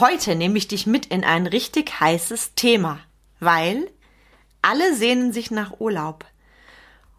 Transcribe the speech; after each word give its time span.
Heute 0.00 0.34
nehme 0.34 0.56
ich 0.56 0.66
dich 0.66 0.86
mit 0.86 1.06
in 1.06 1.24
ein 1.24 1.46
richtig 1.46 2.00
heißes 2.00 2.54
Thema, 2.54 3.00
weil 3.38 3.90
alle 4.62 4.94
sehnen 4.94 5.30
sich 5.34 5.50
nach 5.50 5.78
Urlaub. 5.78 6.24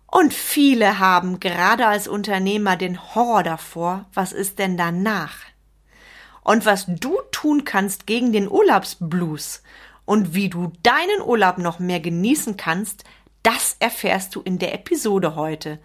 Und 0.08 0.34
viele 0.34 0.98
haben 0.98 1.40
gerade 1.40 1.86
als 1.86 2.08
Unternehmer 2.08 2.78
den 2.78 3.00
Horror 3.14 3.44
davor, 3.44 4.06
was 4.16 4.34
ist 4.34 4.58
denn 4.58 4.78
danach? 4.78 5.36
Und 6.44 6.66
was 6.66 6.88
du 6.88 7.20
tun 7.32 7.66
kannst 7.66 8.08
gegen 8.08 8.34
den 8.34 8.50
Urlaubsblues 8.50 9.62
und 10.06 10.34
wie 10.34 10.50
du 10.50 10.74
deinen 10.82 11.22
Urlaub 11.24 11.60
noch 11.60 11.78
mehr 11.78 12.00
genießen 12.00 12.58
kannst, 12.58 13.04
das 13.44 13.76
erfährst 13.80 14.34
du 14.34 14.42
in 14.42 14.58
der 14.58 14.74
Episode 14.74 15.36
heute. 15.36 15.78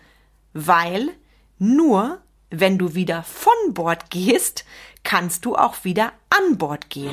Weil 0.55 1.11
nur 1.59 2.23
wenn 2.51 2.79
du 2.79 2.95
wieder 2.95 3.23
von 3.23 3.75
Bord 3.75 4.11
gehst, 4.11 4.65
kannst 5.03 5.45
du 5.45 5.57
auch 5.57 5.85
wieder 5.85 6.13
an 6.31 6.59
Bord 6.59 6.91
gehen. 6.91 7.11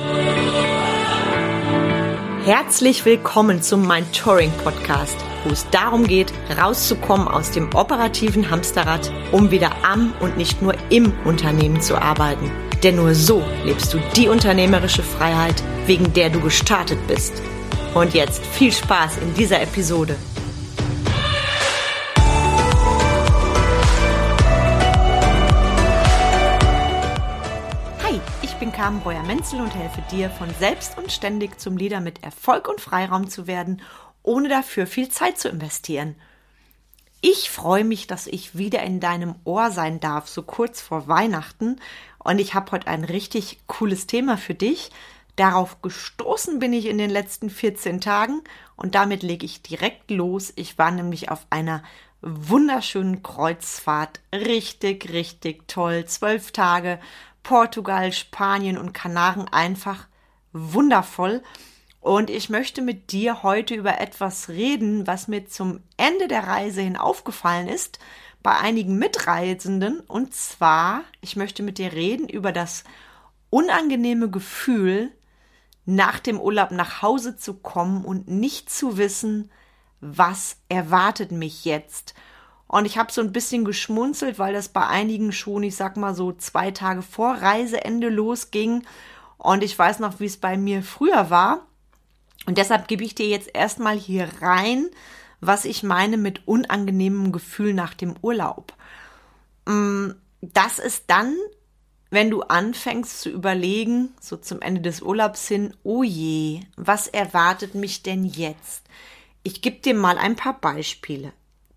Herzlich 2.44 3.04
willkommen 3.04 3.62
zum 3.62 3.88
Mind 3.88 4.14
Touring 4.14 4.52
Podcast, 4.62 5.16
wo 5.44 5.50
es 5.50 5.68
darum 5.70 6.06
geht, 6.06 6.32
rauszukommen 6.58 7.26
aus 7.26 7.50
dem 7.50 7.74
operativen 7.74 8.50
Hamsterrad, 8.50 9.10
um 9.32 9.50
wieder 9.50 9.70
am 9.82 10.12
und 10.20 10.36
nicht 10.36 10.60
nur 10.60 10.74
im 10.90 11.12
Unternehmen 11.24 11.80
zu 11.80 11.96
arbeiten. 11.96 12.50
Denn 12.82 12.96
nur 12.96 13.14
so 13.14 13.42
lebst 13.64 13.94
du 13.94 13.98
die 14.14 14.28
unternehmerische 14.28 15.02
Freiheit, 15.02 15.62
wegen 15.86 16.12
der 16.12 16.28
du 16.28 16.40
gestartet 16.40 16.98
bist. 17.08 17.42
Und 17.94 18.12
jetzt 18.12 18.44
viel 18.44 18.72
Spaß 18.72 19.16
in 19.18 19.32
dieser 19.34 19.62
Episode. 19.62 20.16
Carmen 28.84 29.00
Breuer-Menzel 29.00 29.62
und 29.62 29.74
helfe 29.74 30.02
dir, 30.10 30.28
von 30.28 30.50
selbst 30.58 30.98
und 30.98 31.10
ständig 31.10 31.58
zum 31.58 31.78
Leader 31.78 32.00
mit 32.00 32.22
Erfolg 32.22 32.68
und 32.68 32.82
Freiraum 32.82 33.30
zu 33.30 33.46
werden, 33.46 33.80
ohne 34.22 34.50
dafür 34.50 34.86
viel 34.86 35.08
Zeit 35.08 35.38
zu 35.38 35.48
investieren. 35.48 36.16
Ich 37.22 37.48
freue 37.48 37.84
mich, 37.84 38.06
dass 38.06 38.26
ich 38.26 38.58
wieder 38.58 38.82
in 38.82 39.00
deinem 39.00 39.36
Ohr 39.44 39.70
sein 39.70 40.00
darf, 40.00 40.28
so 40.28 40.42
kurz 40.42 40.82
vor 40.82 41.08
Weihnachten. 41.08 41.80
Und 42.18 42.38
ich 42.38 42.52
habe 42.52 42.72
heute 42.72 42.88
ein 42.88 43.04
richtig 43.04 43.60
cooles 43.66 44.06
Thema 44.06 44.36
für 44.36 44.52
dich. 44.52 44.90
Darauf 45.34 45.80
gestoßen 45.80 46.58
bin 46.58 46.74
ich 46.74 46.84
in 46.84 46.98
den 46.98 47.08
letzten 47.08 47.48
14 47.48 48.02
Tagen 48.02 48.42
und 48.76 48.94
damit 48.94 49.22
lege 49.22 49.46
ich 49.46 49.62
direkt 49.62 50.10
los. 50.10 50.52
Ich 50.56 50.76
war 50.76 50.90
nämlich 50.90 51.30
auf 51.30 51.46
einer 51.48 51.82
wunderschönen 52.20 53.22
Kreuzfahrt. 53.22 54.20
Richtig, 54.30 55.10
richtig 55.10 55.68
toll. 55.68 56.04
Zwölf 56.04 56.52
Tage 56.52 56.98
Portugal, 57.44 58.12
Spanien 58.12 58.76
und 58.76 58.92
Kanaren 58.92 59.46
einfach 59.48 60.08
wundervoll. 60.52 61.42
Und 62.00 62.28
ich 62.28 62.50
möchte 62.50 62.82
mit 62.82 63.12
dir 63.12 63.44
heute 63.44 63.74
über 63.74 64.00
etwas 64.00 64.48
reden, 64.48 65.06
was 65.06 65.28
mir 65.28 65.46
zum 65.46 65.80
Ende 65.96 66.26
der 66.26 66.46
Reise 66.46 66.82
hin 66.82 66.96
aufgefallen 66.96 67.68
ist 67.68 68.00
bei 68.42 68.58
einigen 68.58 68.98
Mitreisenden. 68.98 70.00
Und 70.00 70.34
zwar, 70.34 71.02
ich 71.20 71.36
möchte 71.36 71.62
mit 71.62 71.78
dir 71.78 71.92
reden 71.92 72.28
über 72.28 72.52
das 72.52 72.84
unangenehme 73.50 74.28
Gefühl, 74.28 75.12
nach 75.86 76.18
dem 76.18 76.40
Urlaub 76.40 76.70
nach 76.70 77.02
Hause 77.02 77.36
zu 77.36 77.54
kommen 77.54 78.04
und 78.04 78.28
nicht 78.28 78.70
zu 78.70 78.96
wissen, 78.96 79.50
was 80.00 80.56
erwartet 80.68 81.30
mich 81.30 81.64
jetzt. 81.64 82.14
Und 82.74 82.86
ich 82.86 82.98
habe 82.98 83.12
so 83.12 83.20
ein 83.20 83.30
bisschen 83.30 83.64
geschmunzelt, 83.64 84.40
weil 84.40 84.52
das 84.52 84.68
bei 84.68 84.84
einigen 84.84 85.30
schon, 85.30 85.62
ich 85.62 85.76
sag 85.76 85.96
mal 85.96 86.12
so 86.12 86.32
zwei 86.32 86.72
Tage 86.72 87.02
vor 87.02 87.34
Reiseende 87.34 88.08
losging. 88.08 88.82
Und 89.38 89.62
ich 89.62 89.78
weiß 89.78 90.00
noch, 90.00 90.18
wie 90.18 90.24
es 90.24 90.38
bei 90.38 90.56
mir 90.56 90.82
früher 90.82 91.30
war. 91.30 91.68
Und 92.46 92.58
deshalb 92.58 92.88
gebe 92.88 93.04
ich 93.04 93.14
dir 93.14 93.28
jetzt 93.28 93.48
erstmal 93.54 93.96
hier 93.96 94.28
rein, 94.40 94.90
was 95.40 95.66
ich 95.66 95.84
meine 95.84 96.16
mit 96.16 96.48
unangenehmem 96.48 97.30
Gefühl 97.30 97.74
nach 97.74 97.94
dem 97.94 98.16
Urlaub. 98.22 98.72
Mm, 99.66 100.10
das 100.40 100.80
ist 100.80 101.04
dann, 101.06 101.32
wenn 102.10 102.28
du 102.28 102.42
anfängst 102.42 103.20
zu 103.20 103.30
überlegen, 103.30 104.14
so 104.20 104.36
zum 104.36 104.60
Ende 104.60 104.80
des 104.80 105.00
Urlaubs 105.00 105.46
hin, 105.46 105.76
oh 105.84 106.02
je, 106.02 106.62
was 106.74 107.06
erwartet 107.06 107.76
mich 107.76 108.02
denn 108.02 108.24
jetzt? 108.24 108.82
Ich 109.44 109.62
gebe 109.62 109.78
dir 109.78 109.94
mal 109.94 110.18
ein 110.18 110.34
paar 110.34 110.60
Beispiele. 110.60 111.32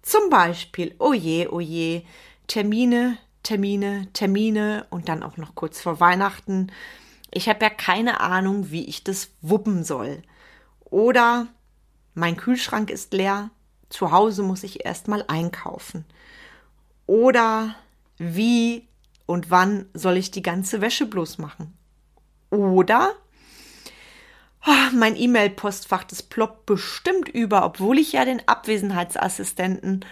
Zum 0.08 0.30
Beispiel, 0.30 0.96
oh 1.00 1.12
je, 1.12 1.50
oh 1.50 1.60
Termine, 2.48 3.18
Termine, 3.44 4.08
Termine 4.14 4.86
und 4.90 5.10
dann 5.10 5.22
auch 5.22 5.36
noch 5.36 5.54
kurz 5.54 5.82
vor 5.82 6.00
Weihnachten. 6.00 6.72
Ich 7.30 7.50
habe 7.50 7.66
ja 7.66 7.70
keine 7.70 8.22
Ahnung, 8.22 8.72
wie 8.72 8.86
ich 8.86 9.04
das 9.04 9.32
wuppen 9.42 9.84
soll. 9.84 10.22
Oder 10.86 11.48
mein 12.14 12.38
Kühlschrank 12.38 12.90
ist 12.90 13.12
leer, 13.12 13.50
zu 13.90 14.14
Hause 14.14 14.44
muss 14.44 14.64
ich 14.64 14.86
erstmal 14.86 15.26
einkaufen. 15.28 16.06
Oder 17.06 17.76
wie 18.18 18.88
und 19.26 19.52
wann 19.52 19.88
soll 19.94 20.16
ich 20.16 20.32
die 20.32 20.42
ganze 20.42 20.80
Wäsche 20.80 21.06
bloß 21.06 21.38
machen? 21.38 21.78
Oder 22.50 23.12
Oh, 24.66 24.94
mein 24.94 25.16
E-Mail-Postfach, 25.16 26.04
das 26.04 26.24
ploppt 26.24 26.66
bestimmt 26.66 27.30
über, 27.30 27.64
obwohl 27.64 28.00
ich 28.00 28.14
ja 28.14 28.26
den 28.26 28.48
Abwesenheitsassistenten 28.48 30.04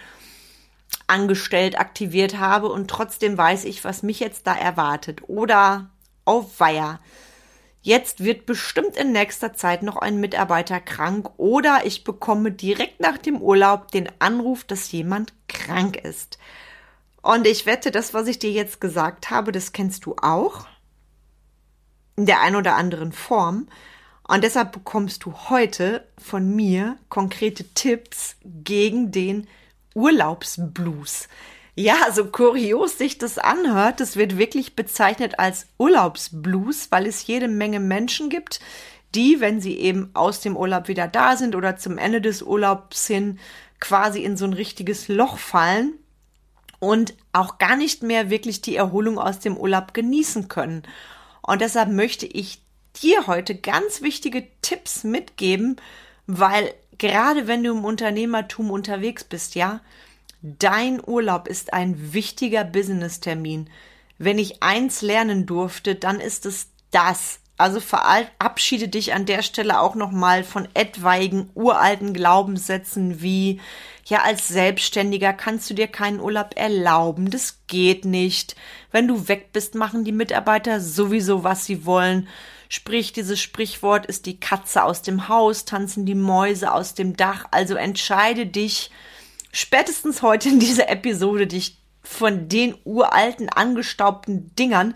angestellt, 1.06 1.78
aktiviert 1.78 2.38
habe 2.38 2.68
und 2.68 2.88
trotzdem 2.88 3.36
weiß 3.36 3.64
ich, 3.64 3.84
was 3.84 4.02
mich 4.02 4.20
jetzt 4.20 4.46
da 4.46 4.54
erwartet. 4.54 5.28
Oder 5.28 5.90
auf 6.24 6.58
Weiher. 6.60 7.00
Jetzt 7.82 8.24
wird 8.24 8.46
bestimmt 8.46 8.96
in 8.96 9.12
nächster 9.12 9.52
Zeit 9.54 9.84
noch 9.84 9.96
ein 9.96 10.18
Mitarbeiter 10.18 10.80
krank 10.80 11.30
oder 11.36 11.82
ich 11.84 12.02
bekomme 12.02 12.50
direkt 12.50 12.98
nach 12.98 13.16
dem 13.16 13.40
Urlaub 13.40 13.92
den 13.92 14.10
Anruf, 14.18 14.64
dass 14.64 14.90
jemand 14.90 15.32
krank 15.46 15.96
ist. 15.96 16.38
Und 17.22 17.46
ich 17.46 17.64
wette, 17.64 17.92
das, 17.92 18.12
was 18.12 18.26
ich 18.26 18.40
dir 18.40 18.50
jetzt 18.50 18.80
gesagt 18.80 19.30
habe, 19.30 19.52
das 19.52 19.72
kennst 19.72 20.04
du 20.04 20.16
auch. 20.20 20.66
In 22.16 22.26
der 22.26 22.40
ein 22.40 22.56
oder 22.56 22.74
anderen 22.74 23.12
Form. 23.12 23.68
Und 24.28 24.42
deshalb 24.42 24.72
bekommst 24.72 25.24
du 25.24 25.32
heute 25.48 26.06
von 26.18 26.54
mir 26.54 26.96
konkrete 27.08 27.64
Tipps 27.74 28.36
gegen 28.44 29.12
den 29.12 29.46
Urlaubsblues. 29.94 31.28
Ja, 31.76 32.10
so 32.12 32.24
kurios 32.24 32.98
sich 32.98 33.18
das 33.18 33.38
anhört, 33.38 34.00
das 34.00 34.16
wird 34.16 34.38
wirklich 34.38 34.74
bezeichnet 34.74 35.38
als 35.38 35.66
Urlaubsblues, 35.78 36.90
weil 36.90 37.06
es 37.06 37.26
jede 37.26 37.48
Menge 37.48 37.80
Menschen 37.80 38.30
gibt, 38.30 38.60
die, 39.14 39.40
wenn 39.40 39.60
sie 39.60 39.78
eben 39.78 40.10
aus 40.14 40.40
dem 40.40 40.56
Urlaub 40.56 40.88
wieder 40.88 41.06
da 41.06 41.36
sind 41.36 41.54
oder 41.54 41.76
zum 41.76 41.98
Ende 41.98 42.20
des 42.20 42.42
Urlaubs 42.42 43.06
hin, 43.06 43.38
quasi 43.78 44.22
in 44.22 44.36
so 44.36 44.46
ein 44.46 44.54
richtiges 44.54 45.08
Loch 45.08 45.38
fallen 45.38 45.94
und 46.78 47.14
auch 47.32 47.58
gar 47.58 47.76
nicht 47.76 48.02
mehr 48.02 48.30
wirklich 48.30 48.62
die 48.62 48.76
Erholung 48.76 49.18
aus 49.18 49.38
dem 49.38 49.56
Urlaub 49.56 49.94
genießen 49.94 50.48
können. 50.48 50.82
Und 51.42 51.60
deshalb 51.60 51.90
möchte 51.90 52.26
ich 52.26 52.65
dir 53.02 53.26
heute 53.26 53.54
ganz 53.54 54.02
wichtige 54.02 54.46
Tipps 54.62 55.04
mitgeben, 55.04 55.76
weil 56.26 56.74
gerade 56.98 57.46
wenn 57.46 57.62
du 57.62 57.72
im 57.72 57.84
Unternehmertum 57.84 58.70
unterwegs 58.70 59.24
bist, 59.24 59.54
ja, 59.54 59.80
dein 60.42 61.00
Urlaub 61.04 61.48
ist 61.48 61.72
ein 61.72 62.12
wichtiger 62.12 62.64
Business-Termin. 62.64 63.68
Wenn 64.18 64.38
ich 64.38 64.62
eins 64.62 65.02
lernen 65.02 65.46
durfte, 65.46 65.94
dann 65.94 66.20
ist 66.20 66.46
es 66.46 66.68
das. 66.90 67.40
Also 67.58 67.80
verabschiede 67.80 68.88
dich 68.88 69.14
an 69.14 69.24
der 69.24 69.40
Stelle 69.42 69.80
auch 69.80 69.94
nochmal 69.94 70.44
von 70.44 70.68
etwaigen 70.74 71.48
uralten 71.54 72.12
Glaubenssätzen 72.12 73.22
wie, 73.22 73.60
ja, 74.04 74.22
als 74.22 74.48
Selbstständiger 74.48 75.32
kannst 75.32 75.70
du 75.70 75.74
dir 75.74 75.88
keinen 75.88 76.20
Urlaub 76.20 76.50
erlauben, 76.54 77.30
das 77.30 77.60
geht 77.66 78.04
nicht. 78.04 78.56
Wenn 78.92 79.08
du 79.08 79.28
weg 79.28 79.52
bist, 79.54 79.74
machen 79.74 80.04
die 80.04 80.12
Mitarbeiter 80.12 80.80
sowieso, 80.80 81.44
was 81.44 81.64
sie 81.64 81.86
wollen. 81.86 82.28
Sprich, 82.68 83.12
dieses 83.12 83.40
Sprichwort 83.40 84.06
ist 84.06 84.26
die 84.26 84.40
Katze 84.40 84.82
aus 84.82 85.02
dem 85.02 85.28
Haus, 85.28 85.64
tanzen 85.64 86.04
die 86.04 86.14
Mäuse 86.14 86.72
aus 86.72 86.94
dem 86.94 87.16
Dach. 87.16 87.46
Also 87.50 87.74
entscheide 87.74 88.46
dich 88.46 88.90
spätestens 89.52 90.22
heute 90.22 90.48
in 90.48 90.58
dieser 90.58 90.88
Episode, 90.88 91.46
dich 91.46 91.78
von 92.02 92.48
den 92.48 92.76
uralten, 92.84 93.48
angestaubten 93.48 94.54
Dingern 94.56 94.94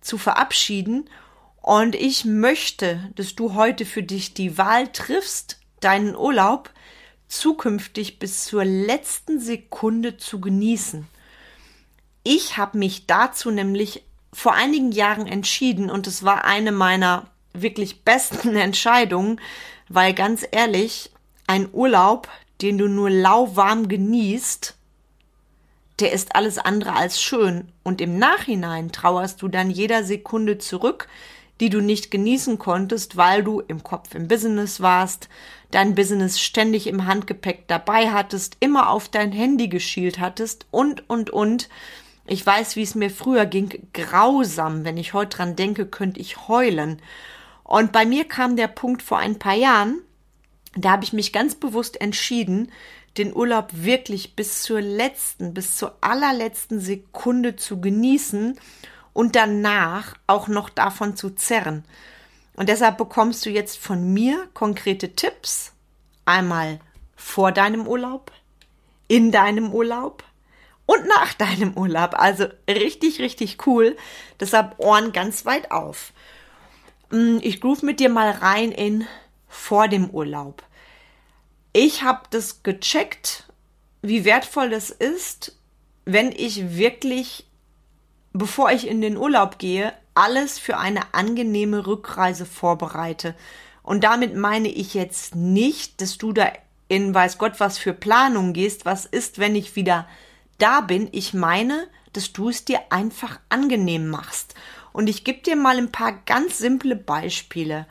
zu 0.00 0.18
verabschieden. 0.18 1.08
Und 1.60 1.94
ich 1.94 2.24
möchte, 2.24 3.10
dass 3.16 3.34
du 3.34 3.54
heute 3.54 3.84
für 3.84 4.02
dich 4.02 4.34
die 4.34 4.56
Wahl 4.56 4.88
triffst, 4.88 5.58
deinen 5.80 6.16
Urlaub 6.16 6.70
zukünftig 7.28 8.18
bis 8.18 8.44
zur 8.44 8.64
letzten 8.64 9.38
Sekunde 9.40 10.16
zu 10.16 10.40
genießen. 10.40 11.06
Ich 12.24 12.56
habe 12.56 12.78
mich 12.78 13.06
dazu 13.06 13.50
nämlich 13.50 14.02
vor 14.32 14.54
einigen 14.54 14.92
Jahren 14.92 15.26
entschieden 15.26 15.90
und 15.90 16.06
es 16.06 16.22
war 16.24 16.44
eine 16.44 16.72
meiner 16.72 17.26
wirklich 17.52 18.04
besten 18.04 18.56
Entscheidungen, 18.56 19.40
weil 19.88 20.14
ganz 20.14 20.46
ehrlich, 20.50 21.10
ein 21.46 21.68
Urlaub, 21.72 22.28
den 22.60 22.78
du 22.78 22.88
nur 22.88 23.10
lauwarm 23.10 23.88
genießt, 23.88 24.74
der 26.00 26.12
ist 26.12 26.36
alles 26.36 26.58
andere 26.58 26.94
als 26.94 27.20
schön 27.20 27.72
und 27.82 28.00
im 28.00 28.18
Nachhinein 28.18 28.92
trauerst 28.92 29.42
du 29.42 29.48
dann 29.48 29.70
jeder 29.70 30.04
Sekunde 30.04 30.58
zurück, 30.58 31.08
die 31.60 31.70
du 31.70 31.80
nicht 31.80 32.10
genießen 32.10 32.58
konntest, 32.58 33.16
weil 33.16 33.42
du 33.42 33.60
im 33.60 33.82
Kopf 33.82 34.14
im 34.14 34.28
Business 34.28 34.80
warst, 34.80 35.28
dein 35.70 35.94
Business 35.94 36.40
ständig 36.40 36.86
im 36.86 37.06
Handgepäck 37.06 37.66
dabei 37.66 38.10
hattest, 38.10 38.56
immer 38.60 38.90
auf 38.90 39.08
dein 39.08 39.32
Handy 39.32 39.68
geschielt 39.68 40.20
hattest 40.20 40.66
und, 40.70 41.08
und, 41.10 41.30
und. 41.30 41.68
Ich 42.28 42.44
weiß, 42.44 42.76
wie 42.76 42.82
es 42.82 42.94
mir 42.94 43.10
früher 43.10 43.46
ging, 43.46 43.88
grausam. 43.94 44.84
Wenn 44.84 44.98
ich 44.98 45.14
heute 45.14 45.38
dran 45.38 45.56
denke, 45.56 45.86
könnte 45.86 46.20
ich 46.20 46.46
heulen. 46.46 47.00
Und 47.64 47.90
bei 47.90 48.04
mir 48.04 48.26
kam 48.26 48.54
der 48.54 48.68
Punkt 48.68 49.02
vor 49.02 49.18
ein 49.18 49.38
paar 49.38 49.54
Jahren, 49.54 50.00
da 50.76 50.90
habe 50.90 51.04
ich 51.04 51.14
mich 51.14 51.32
ganz 51.32 51.54
bewusst 51.54 52.00
entschieden, 52.00 52.70
den 53.16 53.34
Urlaub 53.34 53.68
wirklich 53.72 54.36
bis 54.36 54.62
zur 54.62 54.82
letzten, 54.82 55.54
bis 55.54 55.76
zur 55.76 55.96
allerletzten 56.02 56.80
Sekunde 56.80 57.56
zu 57.56 57.80
genießen 57.80 58.58
und 59.14 59.34
danach 59.34 60.14
auch 60.26 60.48
noch 60.48 60.68
davon 60.68 61.16
zu 61.16 61.30
zerren. 61.30 61.84
Und 62.54 62.68
deshalb 62.68 62.98
bekommst 62.98 63.46
du 63.46 63.50
jetzt 63.50 63.78
von 63.78 64.12
mir 64.12 64.48
konkrete 64.52 65.14
Tipps. 65.14 65.72
Einmal 66.26 66.78
vor 67.16 67.52
deinem 67.52 67.86
Urlaub, 67.86 68.32
in 69.08 69.32
deinem 69.32 69.72
Urlaub 69.72 70.24
und 70.88 71.06
nach 71.06 71.34
deinem 71.34 71.74
Urlaub. 71.74 72.14
Also 72.18 72.46
richtig, 72.66 73.20
richtig 73.20 73.66
cool. 73.66 73.94
Deshalb 74.40 74.78
Ohren 74.78 75.12
ganz 75.12 75.44
weit 75.44 75.70
auf. 75.70 76.14
Mm, 77.10 77.36
ich 77.42 77.60
groove 77.60 77.82
mit 77.82 78.00
dir 78.00 78.08
mal 78.08 78.30
rein 78.30 78.72
in 78.72 79.06
vor 79.48 79.88
dem 79.88 80.08
Urlaub. 80.08 80.62
Ich 81.74 82.04
habe 82.04 82.22
das 82.30 82.62
gecheckt, 82.62 83.46
wie 84.00 84.24
wertvoll 84.24 84.70
das 84.70 84.88
ist, 84.88 85.58
wenn 86.06 86.32
ich 86.32 86.78
wirklich, 86.78 87.46
bevor 88.32 88.72
ich 88.72 88.88
in 88.88 89.02
den 89.02 89.18
Urlaub 89.18 89.58
gehe, 89.58 89.92
alles 90.14 90.58
für 90.58 90.78
eine 90.78 91.12
angenehme 91.12 91.86
Rückreise 91.86 92.46
vorbereite. 92.46 93.34
Und 93.82 94.04
damit 94.04 94.34
meine 94.36 94.68
ich 94.68 94.94
jetzt 94.94 95.34
nicht, 95.34 96.00
dass 96.00 96.16
du 96.16 96.32
da 96.32 96.50
in 96.88 97.14
weiß 97.14 97.36
Gott 97.36 97.60
was 97.60 97.76
für 97.76 97.92
Planung 97.92 98.54
gehst, 98.54 98.86
was 98.86 99.04
ist, 99.04 99.38
wenn 99.38 99.54
ich 99.54 99.76
wieder 99.76 100.08
da 100.58 100.80
bin. 100.80 101.08
Ich 101.12 101.34
meine, 101.34 101.88
dass 102.12 102.32
du 102.32 102.48
es 102.48 102.64
dir 102.64 102.80
einfach 102.90 103.40
angenehm 103.48 104.08
machst. 104.08 104.54
Und 104.92 105.08
ich 105.08 105.24
gebe 105.24 105.40
dir 105.40 105.56
mal 105.56 105.78
ein 105.78 105.92
paar 105.92 106.12
ganz 106.12 106.58
simple 106.58 106.96
Beispiele. 106.96 107.86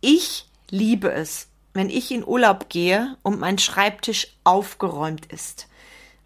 Ich 0.00 0.48
liebe 0.70 1.12
es, 1.12 1.48
wenn 1.74 1.90
ich 1.90 2.10
in 2.10 2.26
Urlaub 2.26 2.68
gehe 2.68 3.16
und 3.22 3.40
mein 3.40 3.58
Schreibtisch 3.58 4.28
aufgeräumt 4.44 5.26
ist. 5.26 5.68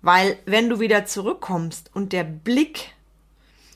Weil 0.03 0.39
wenn 0.45 0.69
du 0.69 0.81
wieder 0.81 1.07
zurückkommst 1.07 1.91
und 1.95 2.13
der 2.13 2.25
Blick 2.25 2.93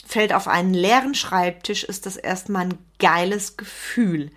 fällt 0.06 0.32
auf 0.32 0.48
einen 0.48 0.74
leeren 0.74 1.14
Schreibtisch, 1.14 1.84
ist 1.84 2.06
das 2.06 2.16
erstmal 2.16 2.66
ein 2.66 2.78
geiles 2.98 3.56
Gefühl. 3.56 4.30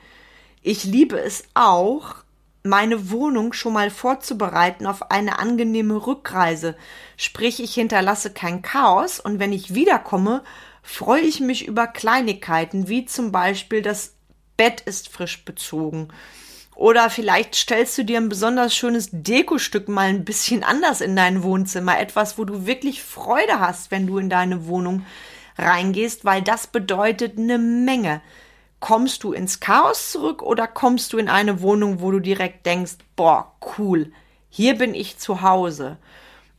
Ich 0.61 0.83
liebe 0.83 1.19
es 1.19 1.43
auch, 1.53 2.15
meine 2.63 3.09
Wohnung 3.09 3.53
schon 3.53 3.73
mal 3.73 3.89
vorzubereiten 3.89 4.85
auf 4.85 5.11
eine 5.11 5.39
angenehme 5.39 6.05
Rückreise. 6.05 6.75
Sprich, 7.17 7.61
ich 7.61 7.73
hinterlasse 7.73 8.31
kein 8.31 8.61
Chaos 8.61 9.19
und 9.19 9.39
wenn 9.39 9.53
ich 9.53 9.73
wiederkomme, 9.73 10.43
freue 10.83 11.21
ich 11.21 11.39
mich 11.39 11.67
über 11.67 11.87
Kleinigkeiten, 11.87 12.87
wie 12.87 13.05
zum 13.05 13.31
Beispiel 13.31 13.81
das 13.81 14.15
Bett 14.57 14.81
ist 14.81 15.09
frisch 15.09 15.43
bezogen. 15.43 16.09
Oder 16.75 17.09
vielleicht 17.09 17.55
stellst 17.55 17.97
du 17.97 18.05
dir 18.05 18.17
ein 18.17 18.29
besonders 18.29 18.75
schönes 18.75 19.09
Dekostück 19.11 19.87
mal 19.87 20.09
ein 20.09 20.25
bisschen 20.25 20.63
anders 20.63 21.01
in 21.01 21.15
dein 21.15 21.43
Wohnzimmer. 21.43 21.99
Etwas, 21.99 22.37
wo 22.37 22.45
du 22.45 22.65
wirklich 22.65 23.03
Freude 23.03 23.59
hast, 23.59 23.91
wenn 23.91 24.07
du 24.07 24.17
in 24.17 24.29
deine 24.29 24.65
Wohnung 24.65 25.05
reingehst, 25.57 26.25
weil 26.25 26.41
das 26.41 26.67
bedeutet 26.67 27.37
eine 27.37 27.57
Menge. 27.57 28.21
Kommst 28.81 29.23
du 29.23 29.31
ins 29.31 29.61
Chaos 29.61 30.11
zurück 30.11 30.41
oder 30.41 30.67
kommst 30.67 31.13
du 31.13 31.17
in 31.17 31.29
eine 31.29 31.61
Wohnung, 31.61 32.01
wo 32.01 32.11
du 32.11 32.19
direkt 32.19 32.65
denkst, 32.65 32.97
boah, 33.15 33.55
cool, 33.77 34.11
hier 34.49 34.77
bin 34.77 34.93
ich 34.93 35.17
zu 35.17 35.41
Hause. 35.41 35.97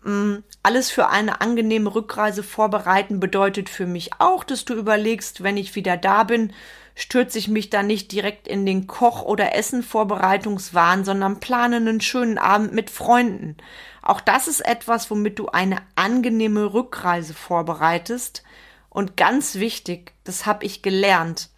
Mm, 0.05 0.37
alles 0.63 0.91
für 0.91 1.09
eine 1.09 1.41
angenehme 1.41 1.95
Rückreise 1.95 2.43
vorbereiten 2.43 3.21
bedeutet 3.21 3.69
für 3.69 3.87
mich 3.87 4.13
auch, 4.19 4.45
dass 4.45 4.65
du 4.65 4.75
überlegst, 4.75 5.43
wenn 5.43 5.57
ich 5.57 5.75
wieder 5.75 5.97
da 5.97 6.25
bin, 6.25 6.53
stürze 6.95 7.39
ich 7.39 7.49
mich 7.49 7.71
da 7.71 7.83
nicht 7.83 8.13
direkt 8.13 8.49
in 8.49 8.67
den 8.67 8.87
Koch- 8.87 9.23
oder 9.23 9.55
Essenvorbereitungswahn, 9.55 11.05
sondern 11.05 11.41
plane 11.41 11.77
einen 11.77 12.01
schönen 12.01 12.39
Abend 12.39 12.73
mit 12.73 12.91
Freunden. 12.91 13.57
Auch 14.03 14.21
das 14.21 14.49
ist 14.49 14.61
etwas, 14.61 15.11
womit 15.11 15.39
du 15.39 15.49
eine 15.49 15.79
angenehme 15.95 16.73
Rückreise 16.73 17.35
vorbereitest. 17.35 18.43
Und 18.91 19.17
ganz 19.17 19.55
wichtig, 19.55 20.13
das 20.25 20.45
habe 20.45 20.67
ich 20.67 20.83
gelernt, 20.83 21.49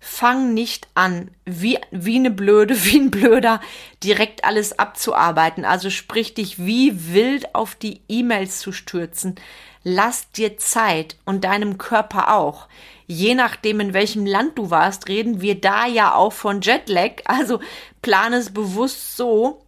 fang 0.00 0.54
nicht 0.54 0.88
an, 0.94 1.30
wie, 1.44 1.78
wie 1.90 2.16
eine 2.16 2.30
Blöde, 2.30 2.74
wie 2.84 2.98
ein 2.98 3.10
Blöder, 3.10 3.60
direkt 4.02 4.44
alles 4.44 4.78
abzuarbeiten. 4.78 5.64
Also 5.64 5.90
sprich 5.90 6.34
dich 6.34 6.58
wie 6.58 7.12
wild 7.12 7.54
auf 7.54 7.74
die 7.74 8.00
E-Mails 8.08 8.58
zu 8.58 8.72
stürzen. 8.72 9.36
Lass 9.84 10.30
dir 10.32 10.58
Zeit 10.58 11.16
und 11.24 11.44
deinem 11.44 11.78
Körper 11.78 12.34
auch. 12.34 12.68
Je 13.06 13.34
nachdem, 13.34 13.80
in 13.80 13.92
welchem 13.92 14.26
Land 14.26 14.58
du 14.58 14.70
warst, 14.70 15.08
reden 15.08 15.40
wir 15.40 15.60
da 15.60 15.86
ja 15.86 16.14
auch 16.14 16.32
von 16.32 16.60
Jetlag. 16.60 17.22
Also 17.24 17.60
plane 18.02 18.36
es 18.36 18.52
bewusst 18.52 19.16
so, 19.16 19.62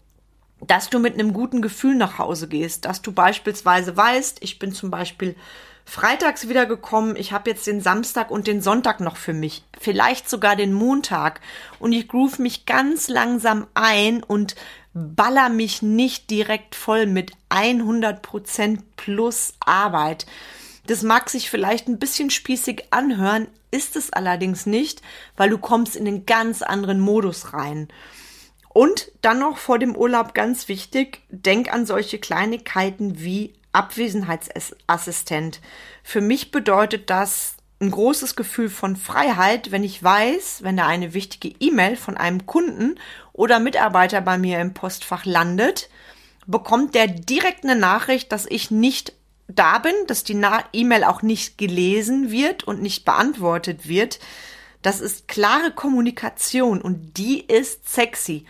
dass 0.60 0.90
du 0.90 0.98
mit 0.98 1.14
einem 1.14 1.32
guten 1.32 1.60
Gefühl 1.60 1.96
nach 1.96 2.18
Hause 2.18 2.46
gehst, 2.46 2.84
dass 2.84 3.02
du 3.02 3.12
beispielsweise 3.12 3.96
weißt, 3.96 4.38
ich 4.42 4.58
bin 4.58 4.72
zum 4.72 4.90
Beispiel 4.90 5.34
freitags 5.84 6.48
wiedergekommen. 6.48 7.16
Ich 7.16 7.32
habe 7.32 7.50
jetzt 7.50 7.66
den 7.66 7.80
Samstag 7.80 8.30
und 8.30 8.46
den 8.46 8.60
Sonntag 8.62 9.00
noch 9.00 9.16
für 9.16 9.32
mich. 9.32 9.64
Vielleicht 9.80 10.28
sogar 10.28 10.56
den 10.56 10.72
Montag. 10.72 11.40
Und 11.78 11.92
ich 11.92 12.08
groove 12.08 12.38
mich 12.38 12.66
ganz 12.66 13.08
langsam 13.08 13.66
ein 13.74 14.22
und 14.22 14.54
baller 14.94 15.48
mich 15.48 15.82
nicht 15.82 16.30
direkt 16.30 16.74
voll 16.74 17.06
mit 17.06 17.32
100 17.48 18.22
Prozent 18.22 18.96
plus 18.96 19.54
Arbeit. 19.60 20.26
Das 20.86 21.02
mag 21.02 21.30
sich 21.30 21.48
vielleicht 21.48 21.88
ein 21.88 21.98
bisschen 21.98 22.30
spießig 22.30 22.86
anhören, 22.90 23.46
ist 23.70 23.96
es 23.96 24.12
allerdings 24.12 24.66
nicht, 24.66 25.00
weil 25.36 25.48
du 25.48 25.58
kommst 25.58 25.96
in 25.96 26.06
einen 26.06 26.26
ganz 26.26 26.62
anderen 26.62 27.00
Modus 27.00 27.52
rein. 27.52 27.88
Und 28.68 29.12
dann 29.20 29.38
noch 29.38 29.58
vor 29.58 29.78
dem 29.78 29.96
Urlaub 29.96 30.34
ganz 30.34 30.68
wichtig, 30.68 31.20
denk 31.28 31.72
an 31.72 31.86
solche 31.86 32.18
Kleinigkeiten 32.18 33.20
wie 33.20 33.52
Abwesenheitsassistent. 33.72 35.60
Für 36.02 36.20
mich 36.20 36.50
bedeutet 36.50 37.10
das 37.10 37.56
ein 37.80 37.90
großes 37.90 38.36
Gefühl 38.36 38.68
von 38.68 38.96
Freiheit, 38.96 39.72
wenn 39.72 39.82
ich 39.82 40.02
weiß, 40.02 40.62
wenn 40.62 40.76
da 40.76 40.86
eine 40.86 41.14
wichtige 41.14 41.54
E-Mail 41.58 41.96
von 41.96 42.16
einem 42.16 42.46
Kunden 42.46 42.98
oder 43.32 43.58
Mitarbeiter 43.58 44.20
bei 44.20 44.38
mir 44.38 44.60
im 44.60 44.72
Postfach 44.72 45.24
landet, 45.24 45.90
bekommt 46.46 46.94
der 46.94 47.08
direkt 47.08 47.64
eine 47.64 47.76
Nachricht, 47.76 48.30
dass 48.30 48.46
ich 48.46 48.70
nicht 48.70 49.14
da 49.48 49.78
bin, 49.78 49.94
dass 50.06 50.24
die 50.24 50.40
E-Mail 50.72 51.04
auch 51.04 51.22
nicht 51.22 51.58
gelesen 51.58 52.30
wird 52.30 52.64
und 52.64 52.80
nicht 52.80 53.04
beantwortet 53.04 53.88
wird. 53.88 54.20
Das 54.82 55.00
ist 55.00 55.28
klare 55.28 55.72
Kommunikation 55.72 56.80
und 56.80 57.16
die 57.16 57.40
ist 57.40 57.88
sexy. 57.88 58.46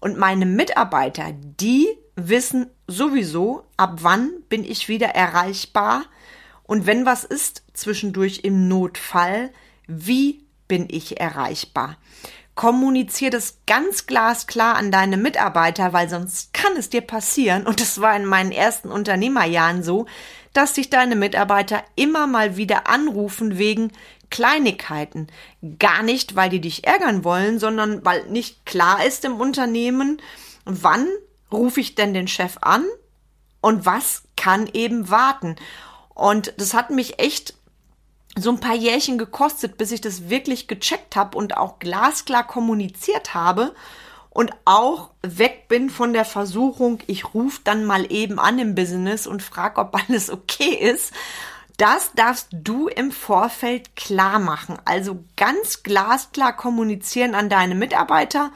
Und 0.00 0.18
meine 0.18 0.46
Mitarbeiter, 0.46 1.32
die 1.32 1.88
wissen 2.16 2.70
sowieso, 2.86 3.64
ab 3.76 3.98
wann 4.02 4.30
bin 4.48 4.64
ich 4.64 4.88
wieder 4.88 5.08
erreichbar 5.08 6.04
und 6.64 6.86
wenn 6.86 7.06
was 7.06 7.24
ist 7.24 7.62
zwischendurch 7.72 8.40
im 8.42 8.68
Notfall, 8.68 9.50
wie 9.86 10.44
bin 10.66 10.88
ich 10.90 11.20
erreichbar? 11.20 11.96
Kommunizier 12.54 13.30
das 13.30 13.58
ganz 13.66 14.06
glasklar 14.06 14.76
an 14.76 14.92
deine 14.92 15.16
Mitarbeiter, 15.16 15.92
weil 15.92 16.08
sonst 16.08 16.54
kann 16.54 16.76
es 16.76 16.88
dir 16.88 17.00
passieren, 17.00 17.66
und 17.66 17.80
das 17.80 18.00
war 18.00 18.14
in 18.16 18.24
meinen 18.24 18.52
ersten 18.52 18.90
Unternehmerjahren 18.90 19.82
so, 19.82 20.06
dass 20.52 20.74
sich 20.76 20.88
deine 20.88 21.16
Mitarbeiter 21.16 21.82
immer 21.96 22.28
mal 22.28 22.56
wieder 22.56 22.88
anrufen 22.88 23.58
wegen 23.58 23.90
Kleinigkeiten. 24.30 25.26
Gar 25.78 26.04
nicht, 26.04 26.36
weil 26.36 26.48
die 26.48 26.60
dich 26.60 26.86
ärgern 26.86 27.24
wollen, 27.24 27.58
sondern 27.58 28.04
weil 28.04 28.24
nicht 28.26 28.64
klar 28.64 29.04
ist 29.04 29.24
im 29.24 29.34
Unternehmen, 29.40 30.22
wann 30.64 31.08
rufe 31.52 31.80
ich 31.80 31.94
denn 31.94 32.14
den 32.14 32.28
Chef 32.28 32.58
an 32.60 32.84
und 33.60 33.86
was 33.86 34.22
kann 34.36 34.68
eben 34.72 35.10
warten. 35.10 35.56
Und 36.14 36.52
das 36.56 36.74
hat 36.74 36.90
mich 36.90 37.18
echt 37.18 37.54
so 38.36 38.50
ein 38.50 38.60
paar 38.60 38.74
Jährchen 38.74 39.18
gekostet, 39.18 39.76
bis 39.76 39.92
ich 39.92 40.00
das 40.00 40.28
wirklich 40.28 40.66
gecheckt 40.66 41.16
habe 41.16 41.38
und 41.38 41.56
auch 41.56 41.78
glasklar 41.78 42.46
kommuniziert 42.46 43.34
habe 43.34 43.74
und 44.34 44.50
auch 44.64 45.10
weg 45.22 45.68
bin 45.68 45.88
von 45.88 46.12
der 46.12 46.24
Versuchung, 46.24 46.98
ich 47.06 47.32
rufe 47.34 47.60
dann 47.62 47.84
mal 47.84 48.10
eben 48.10 48.40
an 48.40 48.58
im 48.58 48.74
Business 48.74 49.28
und 49.28 49.42
frage, 49.42 49.80
ob 49.80 49.94
alles 50.08 50.28
okay 50.28 50.74
ist. 50.74 51.12
Das 51.76 52.12
darfst 52.14 52.48
du 52.50 52.88
im 52.88 53.12
Vorfeld 53.12 53.96
klar 53.96 54.40
machen. 54.40 54.76
Also 54.84 55.24
ganz 55.36 55.84
glasklar 55.84 56.54
kommunizieren 56.54 57.34
an 57.34 57.48
deine 57.48 57.76
Mitarbeiter. 57.76 58.50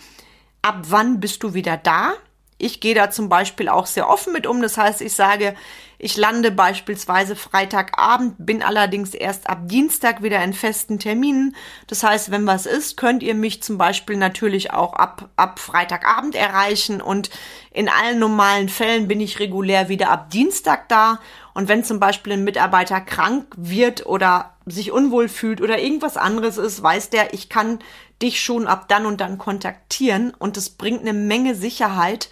Ab 0.63 0.79
wann 0.89 1.21
bist 1.21 1.45
du 1.45 1.55
wieder 1.55 1.77
da? 1.77 2.13
Ich 2.59 2.81
gehe 2.81 2.95
da 2.95 3.11
zum 3.11 3.29
Beispiel 3.29 3.69
auch 3.69 3.87
sehr 3.87 4.09
offen 4.09 4.33
mit 4.33 4.47
um. 4.47 4.61
Das 4.61 4.77
heißt, 4.77 5.01
ich 5.01 5.15
sage, 5.15 5.55
Ich 6.01 6.17
lande 6.17 6.53
beispielsweise 6.53 7.35
Freitagabend, 7.35 8.35
bin 8.39 8.63
allerdings 8.63 9.15
erst 9.15 9.51
ab 9.51 9.63
Dienstag 9.65 10.23
wieder 10.23 10.43
in 10.45 10.53
festen 10.53 11.01
Terminen. 11.01 11.57
Das 11.89 12.05
heißt, 12.05 12.31
wenn 12.31 12.47
was 12.47 12.67
ist, 12.67 12.97
könnt 12.97 13.25
ihr 13.25 13.35
mich 13.35 13.65
zum 13.65 13.79
Beispiel 13.79 14.17
natürlich 14.17 14.73
auch 14.73 14.93
ab, 14.93 15.29
ab 15.35 15.59
Freitagabend 15.59 16.37
erreichen 16.37 17.01
und 17.01 17.31
in 17.73 17.89
allen 17.89 18.21
normalen 18.21 18.69
Fällen 18.69 19.09
bin 19.09 19.21
ich 19.21 19.41
regulär 19.41 19.89
wieder 19.89 20.11
ab 20.11 20.31
Dienstag 20.31 20.89
da. 20.89 21.19
Und 21.53 21.67
wenn 21.67 21.83
zum 21.83 21.99
Beispiel 21.99 22.35
ein 22.35 22.45
Mitarbeiter 22.45 23.01
krank 23.01 23.53
wird 23.57 24.07
oder 24.07 24.55
sich 24.67 24.93
unwohl 24.93 25.29
fühlt 25.29 25.61
oder 25.61 25.81
irgendwas 25.81 26.17
anderes 26.17 26.59
ist, 26.59 26.81
weiß 26.81 27.11
der, 27.11 27.35
ich 27.35 27.49
kann 27.49 27.81
dich 28.23 28.41
schon 28.41 28.67
ab 28.67 28.89
dann 28.89 29.07
und 29.07 29.21
dann 29.21 29.39
kontaktieren 29.39 30.33
und 30.39 30.57
es 30.57 30.71
bringt 30.71 31.01
eine 31.01 31.13
Menge 31.13 31.55
Sicherheit 31.55 32.31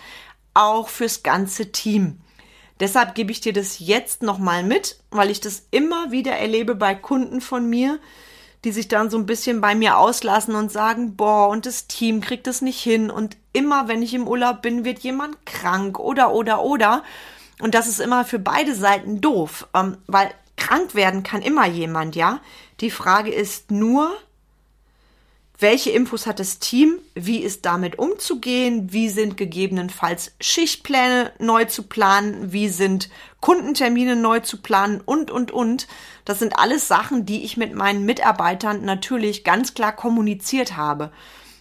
auch 0.54 0.88
fürs 0.88 1.22
ganze 1.22 1.72
Team. 1.72 2.20
Deshalb 2.80 3.14
gebe 3.14 3.30
ich 3.30 3.40
dir 3.40 3.52
das 3.52 3.78
jetzt 3.78 4.22
nochmal 4.22 4.62
mit, 4.62 4.98
weil 5.10 5.30
ich 5.30 5.40
das 5.40 5.66
immer 5.70 6.10
wieder 6.10 6.32
erlebe 6.32 6.74
bei 6.74 6.94
Kunden 6.94 7.40
von 7.40 7.68
mir, 7.68 7.98
die 8.64 8.72
sich 8.72 8.88
dann 8.88 9.10
so 9.10 9.16
ein 9.16 9.26
bisschen 9.26 9.60
bei 9.60 9.74
mir 9.74 9.96
auslassen 9.96 10.54
und 10.54 10.72
sagen, 10.72 11.16
boah, 11.16 11.48
und 11.48 11.66
das 11.66 11.86
Team 11.86 12.20
kriegt 12.20 12.46
es 12.46 12.62
nicht 12.62 12.80
hin 12.80 13.10
und 13.10 13.36
immer 13.52 13.88
wenn 13.88 14.02
ich 14.02 14.12
im 14.12 14.28
Urlaub 14.28 14.60
bin, 14.60 14.84
wird 14.84 14.98
jemand 15.00 15.46
krank 15.46 15.98
oder 15.98 16.32
oder 16.32 16.62
oder. 16.62 17.02
Und 17.60 17.74
das 17.74 17.86
ist 17.86 18.00
immer 18.00 18.24
für 18.24 18.38
beide 18.38 18.74
Seiten 18.74 19.20
doof, 19.20 19.68
ähm, 19.72 19.96
weil 20.06 20.30
krank 20.56 20.94
werden 20.94 21.22
kann 21.22 21.42
immer 21.42 21.66
jemand, 21.66 22.16
ja. 22.16 22.40
Die 22.80 22.90
Frage 22.90 23.32
ist 23.32 23.70
nur, 23.70 24.14
welche 25.58 25.90
Infos 25.90 26.26
hat 26.26 26.38
das 26.38 26.58
Team? 26.58 26.98
Wie 27.14 27.38
ist 27.38 27.64
damit 27.64 27.98
umzugehen? 27.98 28.92
Wie 28.92 29.08
sind 29.08 29.38
gegebenenfalls 29.38 30.32
Schichtpläne 30.38 31.32
neu 31.38 31.64
zu 31.64 31.84
planen? 31.84 32.52
Wie 32.52 32.68
sind 32.68 33.08
Kundentermine 33.40 34.16
neu 34.16 34.40
zu 34.40 34.60
planen? 34.60 35.00
Und, 35.02 35.30
und, 35.30 35.52
und. 35.52 35.86
Das 36.26 36.40
sind 36.40 36.58
alles 36.58 36.88
Sachen, 36.88 37.24
die 37.24 37.42
ich 37.42 37.56
mit 37.56 37.74
meinen 37.74 38.04
Mitarbeitern 38.04 38.84
natürlich 38.84 39.44
ganz 39.44 39.72
klar 39.72 39.96
kommuniziert 39.96 40.76
habe. 40.76 41.10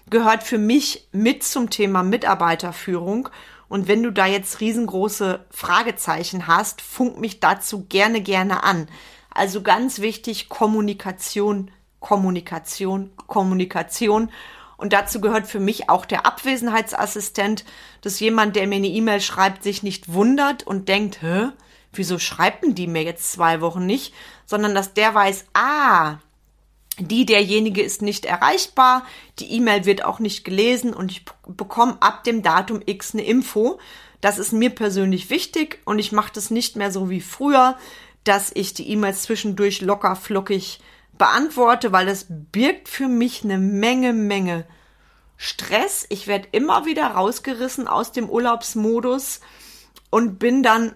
Gehört 0.10 0.44
für 0.44 0.58
mich 0.58 1.08
mit 1.14 1.44
zum 1.44 1.70
Thema 1.70 2.04
Mitarbeiterführung. 2.04 3.30
Und 3.70 3.88
wenn 3.88 4.04
du 4.04 4.12
da 4.12 4.26
jetzt 4.26 4.60
riesengroße 4.60 5.46
Fragezeichen 5.50 6.48
hast, 6.48 6.82
funk 6.82 7.18
mich 7.18 7.40
dazu 7.40 7.86
gerne, 7.88 8.22
gerne 8.22 8.64
an. 8.64 8.90
Also 9.34 9.62
ganz 9.62 10.00
wichtig, 10.00 10.50
Kommunikation 10.50 11.72
Kommunikation, 12.06 13.10
Kommunikation. 13.26 14.30
Und 14.78 14.94
dazu 14.94 15.20
gehört 15.20 15.48
für 15.48 15.60
mich 15.60 15.90
auch 15.90 16.06
der 16.06 16.28
Abwesenheitsassistent, 16.28 17.66
dass 18.02 18.20
jemand, 18.20 18.56
der 18.56 18.68
mir 18.68 18.76
eine 18.76 18.90
E-Mail 18.90 19.22
schreibt, 19.22 19.64
sich 19.64 19.82
nicht 19.82 20.14
wundert 20.14 20.62
und 20.62 20.88
denkt, 20.88 21.24
hä, 21.24 21.48
wieso 21.94 22.20
schreiben 22.20 22.76
die 22.76 22.86
mir 22.86 23.02
jetzt 23.02 23.32
zwei 23.32 23.60
Wochen 23.60 23.88
nicht, 23.88 24.14
sondern 24.46 24.76
dass 24.76 24.94
der 24.94 25.16
weiß, 25.16 25.46
ah, 25.56 26.20
die, 27.00 27.26
derjenige 27.26 27.82
ist 27.82 28.04
nicht 28.04 28.26
erreichbar, 28.26 29.04
die 29.40 29.52
E-Mail 29.54 29.86
wird 29.86 30.06
auch 30.06 30.20
nicht 30.20 30.46
gelesen 30.46 30.94
und 30.94 31.12
ich 31.12 31.26
bekomme 31.48 31.98
ab 32.02 32.24
dem 32.24 32.44
Datum 32.44 32.82
X 32.86 33.16
eine 33.16 33.24
Info. 33.24 33.80
Das 34.22 34.38
ist 34.38 34.54
mir 34.54 34.70
persönlich 34.70 35.32
wichtig 35.32 35.80
und 35.86 35.98
ich 35.98 36.12
mache 36.12 36.34
das 36.36 36.52
nicht 36.52 36.76
mehr 36.76 36.92
so 36.92 37.10
wie 37.10 37.22
früher, 37.22 37.76
dass 38.26 38.52
ich 38.54 38.76
die 38.76 38.90
E-Mails 38.92 39.24
zwischendurch 39.24 39.82
locker 39.82 40.16
flockig 40.16 40.80
beantworte, 41.18 41.92
weil 41.92 42.08
es 42.08 42.26
birgt 42.30 42.90
für 42.90 43.08
mich 43.08 43.44
eine 43.44 43.58
Menge, 43.58 44.14
Menge 44.14 44.66
Stress. 45.38 46.06
Ich 46.10 46.28
werde 46.28 46.48
immer 46.52 46.86
wieder 46.86 47.08
rausgerissen 47.08 47.88
aus 47.88 48.12
dem 48.12 48.30
Urlaubsmodus 48.30 49.42
und 50.10 50.40
bin 50.40 50.64
dann 50.64 50.96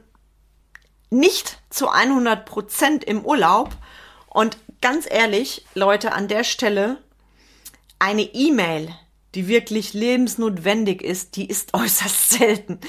nicht 1.09 1.59
zu 1.69 1.89
100 1.89 2.45
Prozent 2.45 3.03
im 3.03 3.25
Urlaub. 3.25 3.75
Und 4.27 4.57
ganz 4.81 5.07
ehrlich, 5.09 5.65
Leute, 5.73 6.13
an 6.13 6.27
der 6.27 6.43
Stelle, 6.43 6.97
eine 7.99 8.21
E-Mail 8.21 8.93
die 9.35 9.47
wirklich 9.47 9.93
lebensnotwendig 9.93 11.01
ist, 11.01 11.35
die 11.35 11.47
ist 11.47 11.73
äußerst 11.73 12.31
selten. 12.31 12.79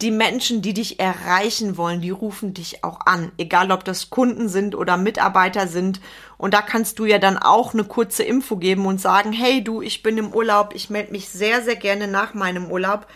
Die 0.00 0.10
Menschen, 0.10 0.62
die 0.62 0.74
dich 0.74 0.98
erreichen 0.98 1.76
wollen, 1.76 2.00
die 2.00 2.10
rufen 2.10 2.54
dich 2.54 2.84
auch 2.84 3.00
an, 3.04 3.32
egal 3.38 3.70
ob 3.70 3.84
das 3.84 4.10
Kunden 4.10 4.48
sind 4.48 4.74
oder 4.74 4.96
Mitarbeiter 4.96 5.68
sind. 5.68 6.00
Und 6.40 6.54
da 6.54 6.62
kannst 6.62 6.98
du 6.98 7.04
ja 7.04 7.18
dann 7.18 7.36
auch 7.36 7.74
eine 7.74 7.84
kurze 7.84 8.22
Info 8.22 8.56
geben 8.56 8.86
und 8.86 8.98
sagen, 8.98 9.30
hey 9.30 9.62
du, 9.62 9.82
ich 9.82 10.02
bin 10.02 10.16
im 10.16 10.32
Urlaub, 10.32 10.72
ich 10.74 10.88
melde 10.88 11.12
mich 11.12 11.28
sehr, 11.28 11.60
sehr 11.60 11.76
gerne 11.76 12.08
nach 12.08 12.32
meinem 12.32 12.70
Urlaub. 12.70 13.06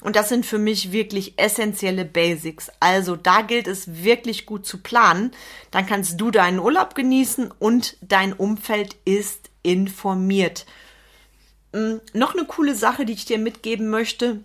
Und 0.00 0.16
das 0.16 0.28
sind 0.28 0.44
für 0.44 0.58
mich 0.58 0.90
wirklich 0.90 1.34
essentielle 1.38 2.04
Basics. 2.04 2.72
Also 2.80 3.14
da 3.14 3.42
gilt 3.42 3.68
es 3.68 4.02
wirklich 4.02 4.44
gut 4.44 4.66
zu 4.66 4.82
planen. 4.82 5.30
Dann 5.70 5.86
kannst 5.86 6.20
du 6.20 6.32
deinen 6.32 6.58
Urlaub 6.58 6.96
genießen 6.96 7.52
und 7.60 7.96
dein 8.00 8.32
Umfeld 8.32 8.96
ist 9.04 9.50
informiert. 9.62 10.66
Ähm, 11.72 12.00
noch 12.12 12.34
eine 12.34 12.44
coole 12.44 12.74
Sache, 12.74 13.04
die 13.04 13.12
ich 13.12 13.24
dir 13.24 13.38
mitgeben 13.38 13.88
möchte, 13.88 14.40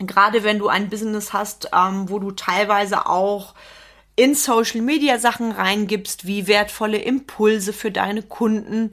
gerade 0.00 0.44
wenn 0.44 0.58
du 0.58 0.68
ein 0.68 0.90
Business 0.90 1.32
hast, 1.32 1.70
ähm, 1.72 2.10
wo 2.10 2.18
du 2.18 2.30
teilweise 2.32 3.06
auch 3.06 3.54
in 4.16 4.34
Social 4.34 4.80
Media 4.80 5.18
Sachen 5.18 5.52
reingibst, 5.52 6.26
wie 6.26 6.46
wertvolle 6.46 6.98
Impulse 6.98 7.72
für 7.72 7.90
deine 7.90 8.22
Kunden, 8.22 8.92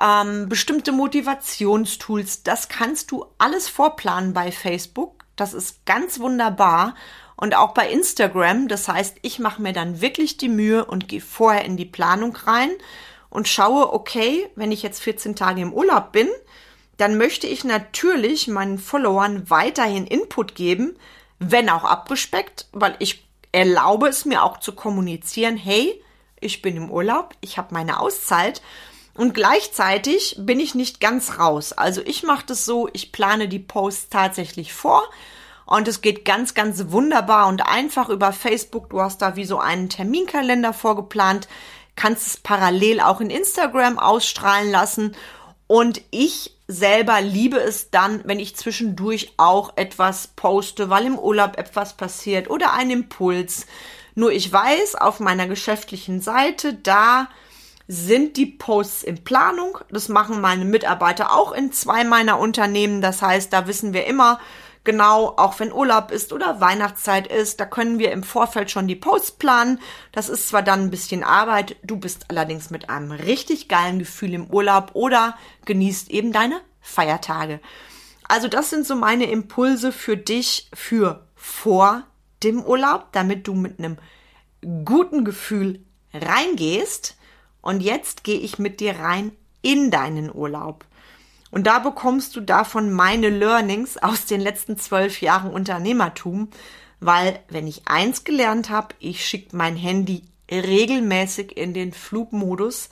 ähm, 0.00 0.48
bestimmte 0.48 0.92
Motivationstools, 0.92 2.44
das 2.44 2.68
kannst 2.68 3.10
du 3.10 3.26
alles 3.38 3.68
vorplanen 3.68 4.32
bei 4.32 4.52
Facebook. 4.52 5.24
Das 5.36 5.54
ist 5.54 5.84
ganz 5.86 6.20
wunderbar. 6.20 6.94
Und 7.36 7.56
auch 7.56 7.72
bei 7.72 7.88
Instagram. 7.88 8.68
Das 8.68 8.88
heißt, 8.88 9.18
ich 9.22 9.38
mache 9.38 9.62
mir 9.62 9.72
dann 9.72 10.00
wirklich 10.00 10.38
die 10.38 10.48
Mühe 10.48 10.84
und 10.84 11.08
gehe 11.08 11.20
vorher 11.20 11.64
in 11.64 11.76
die 11.76 11.84
Planung 11.84 12.34
rein 12.34 12.70
und 13.30 13.48
schaue, 13.48 13.92
okay, 13.92 14.48
wenn 14.56 14.72
ich 14.72 14.82
jetzt 14.82 15.00
14 15.02 15.36
Tage 15.36 15.60
im 15.60 15.72
Urlaub 15.72 16.10
bin, 16.10 16.28
dann 16.96 17.16
möchte 17.16 17.46
ich 17.46 17.62
natürlich 17.62 18.48
meinen 18.48 18.78
Followern 18.78 19.48
weiterhin 19.50 20.06
Input 20.06 20.56
geben, 20.56 20.96
wenn 21.38 21.70
auch 21.70 21.84
abgespeckt, 21.84 22.66
weil 22.72 22.96
ich 22.98 23.27
erlaube 23.52 24.08
es 24.08 24.24
mir 24.24 24.42
auch 24.42 24.58
zu 24.58 24.72
kommunizieren, 24.72 25.56
hey, 25.56 26.02
ich 26.40 26.62
bin 26.62 26.76
im 26.76 26.90
Urlaub, 26.90 27.34
ich 27.40 27.58
habe 27.58 27.74
meine 27.74 28.00
Auszeit 28.00 28.62
und 29.14 29.34
gleichzeitig 29.34 30.36
bin 30.38 30.60
ich 30.60 30.74
nicht 30.74 31.00
ganz 31.00 31.38
raus. 31.38 31.72
Also 31.72 32.00
ich 32.02 32.22
mache 32.22 32.46
das 32.46 32.64
so, 32.64 32.88
ich 32.92 33.10
plane 33.10 33.48
die 33.48 33.58
Posts 33.58 34.10
tatsächlich 34.10 34.72
vor 34.72 35.02
und 35.66 35.88
es 35.88 36.00
geht 36.00 36.24
ganz, 36.24 36.54
ganz 36.54 36.90
wunderbar 36.90 37.48
und 37.48 37.66
einfach 37.66 38.08
über 38.08 38.32
Facebook. 38.32 38.90
Du 38.90 39.00
hast 39.00 39.20
da 39.20 39.36
wie 39.36 39.44
so 39.44 39.58
einen 39.58 39.88
Terminkalender 39.88 40.72
vorgeplant, 40.72 41.48
kannst 41.96 42.26
es 42.26 42.36
parallel 42.36 43.00
auch 43.00 43.20
in 43.20 43.30
Instagram 43.30 43.98
ausstrahlen 43.98 44.70
lassen 44.70 45.16
und 45.66 46.00
ich 46.10 46.57
selber 46.68 47.22
liebe 47.22 47.58
es 47.58 47.90
dann, 47.90 48.20
wenn 48.24 48.38
ich 48.38 48.54
zwischendurch 48.54 49.32
auch 49.38 49.72
etwas 49.76 50.28
poste, 50.28 50.90
weil 50.90 51.06
im 51.06 51.18
Urlaub 51.18 51.56
etwas 51.56 51.96
passiert 51.96 52.50
oder 52.50 52.74
ein 52.74 52.90
Impuls. 52.90 53.66
Nur 54.14 54.32
ich 54.32 54.52
weiß, 54.52 54.94
auf 54.96 55.18
meiner 55.18 55.46
geschäftlichen 55.48 56.20
Seite, 56.20 56.74
da 56.74 57.28
sind 57.88 58.36
die 58.36 58.46
Posts 58.46 59.02
in 59.02 59.24
Planung. 59.24 59.78
Das 59.90 60.10
machen 60.10 60.42
meine 60.42 60.66
Mitarbeiter 60.66 61.32
auch 61.34 61.52
in 61.52 61.72
zwei 61.72 62.04
meiner 62.04 62.38
Unternehmen. 62.38 63.00
Das 63.00 63.22
heißt, 63.22 63.50
da 63.50 63.66
wissen 63.66 63.94
wir 63.94 64.06
immer, 64.06 64.38
genau, 64.88 65.34
auch 65.36 65.60
wenn 65.60 65.70
Urlaub 65.70 66.10
ist 66.10 66.32
oder 66.32 66.62
Weihnachtszeit 66.62 67.26
ist, 67.26 67.60
da 67.60 67.66
können 67.66 67.98
wir 67.98 68.10
im 68.10 68.22
Vorfeld 68.22 68.70
schon 68.70 68.88
die 68.88 68.96
Posts 68.96 69.32
planen. 69.32 69.80
Das 70.12 70.30
ist 70.30 70.48
zwar 70.48 70.62
dann 70.62 70.84
ein 70.84 70.90
bisschen 70.90 71.22
Arbeit, 71.22 71.76
du 71.82 71.98
bist 71.98 72.24
allerdings 72.30 72.70
mit 72.70 72.88
einem 72.88 73.12
richtig 73.12 73.68
geilen 73.68 73.98
Gefühl 73.98 74.32
im 74.32 74.46
Urlaub 74.46 74.92
oder 74.94 75.36
genießt 75.66 76.10
eben 76.10 76.32
deine 76.32 76.62
Feiertage. 76.80 77.60
Also 78.28 78.48
das 78.48 78.70
sind 78.70 78.86
so 78.86 78.96
meine 78.96 79.30
Impulse 79.30 79.92
für 79.92 80.16
dich 80.16 80.70
für 80.72 81.26
vor 81.34 82.04
dem 82.42 82.62
Urlaub, 82.62 83.08
damit 83.12 83.46
du 83.46 83.52
mit 83.52 83.78
einem 83.78 83.98
guten 84.86 85.26
Gefühl 85.26 85.84
reingehst. 86.14 87.18
Und 87.60 87.82
jetzt 87.82 88.24
gehe 88.24 88.40
ich 88.40 88.58
mit 88.58 88.80
dir 88.80 88.98
rein 88.98 89.32
in 89.60 89.90
deinen 89.90 90.34
Urlaub. 90.34 90.86
Und 91.50 91.66
da 91.66 91.78
bekommst 91.78 92.36
du 92.36 92.40
davon 92.40 92.92
meine 92.92 93.30
Learnings 93.30 93.96
aus 93.96 94.26
den 94.26 94.40
letzten 94.40 94.76
zwölf 94.76 95.20
Jahren 95.20 95.50
Unternehmertum, 95.50 96.48
weil 97.00 97.40
wenn 97.48 97.66
ich 97.66 97.88
eins 97.88 98.24
gelernt 98.24 98.70
habe, 98.70 98.94
ich 98.98 99.24
schicke 99.24 99.56
mein 99.56 99.76
Handy 99.76 100.24
regelmäßig 100.50 101.56
in 101.56 101.74
den 101.74 101.92
Flugmodus 101.92 102.90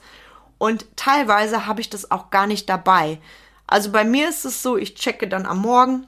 und 0.57 0.85
teilweise 0.95 1.65
habe 1.65 1.81
ich 1.81 1.89
das 1.89 2.09
auch 2.11 2.29
gar 2.29 2.47
nicht 2.47 2.69
dabei. 2.69 3.19
Also 3.67 3.91
bei 3.91 4.03
mir 4.03 4.29
ist 4.29 4.45
es 4.45 4.63
so, 4.63 4.77
ich 4.77 4.95
checke 4.95 5.27
dann 5.27 5.45
am 5.45 5.61
Morgen 5.61 6.07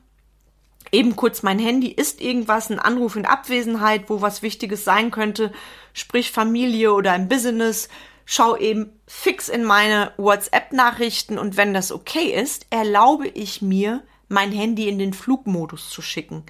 eben 0.91 1.15
kurz 1.15 1.44
mein 1.44 1.60
Handy, 1.60 1.88
ist 1.88 2.22
irgendwas, 2.22 2.70
ein 2.70 2.79
Anruf 2.79 3.15
in 3.15 3.25
Abwesenheit, 3.25 4.10
wo 4.10 4.22
was 4.22 4.41
Wichtiges 4.41 4.84
sein 4.84 5.12
könnte, 5.12 5.51
sprich 5.94 6.32
Familie 6.32 6.94
oder 6.94 7.12
ein 7.12 7.27
Business, 7.27 7.89
schau 8.32 8.56
eben 8.56 8.92
fix 9.08 9.50
in 9.50 9.64
meine 9.64 10.14
WhatsApp-Nachrichten 10.18 11.40
und 11.40 11.58
wenn 11.58 11.74
das 11.74 11.92
okay 11.92 12.32
ist, 12.32 12.68
erlaube 12.70 13.28
ich 13.28 13.64
mir, 13.64 14.04
mein 14.28 14.52
Handy 14.52 14.88
in 14.88 15.00
den 15.00 15.16
Flugmodus 15.16 15.90
zu 15.90 16.04
schicken. 16.04 16.44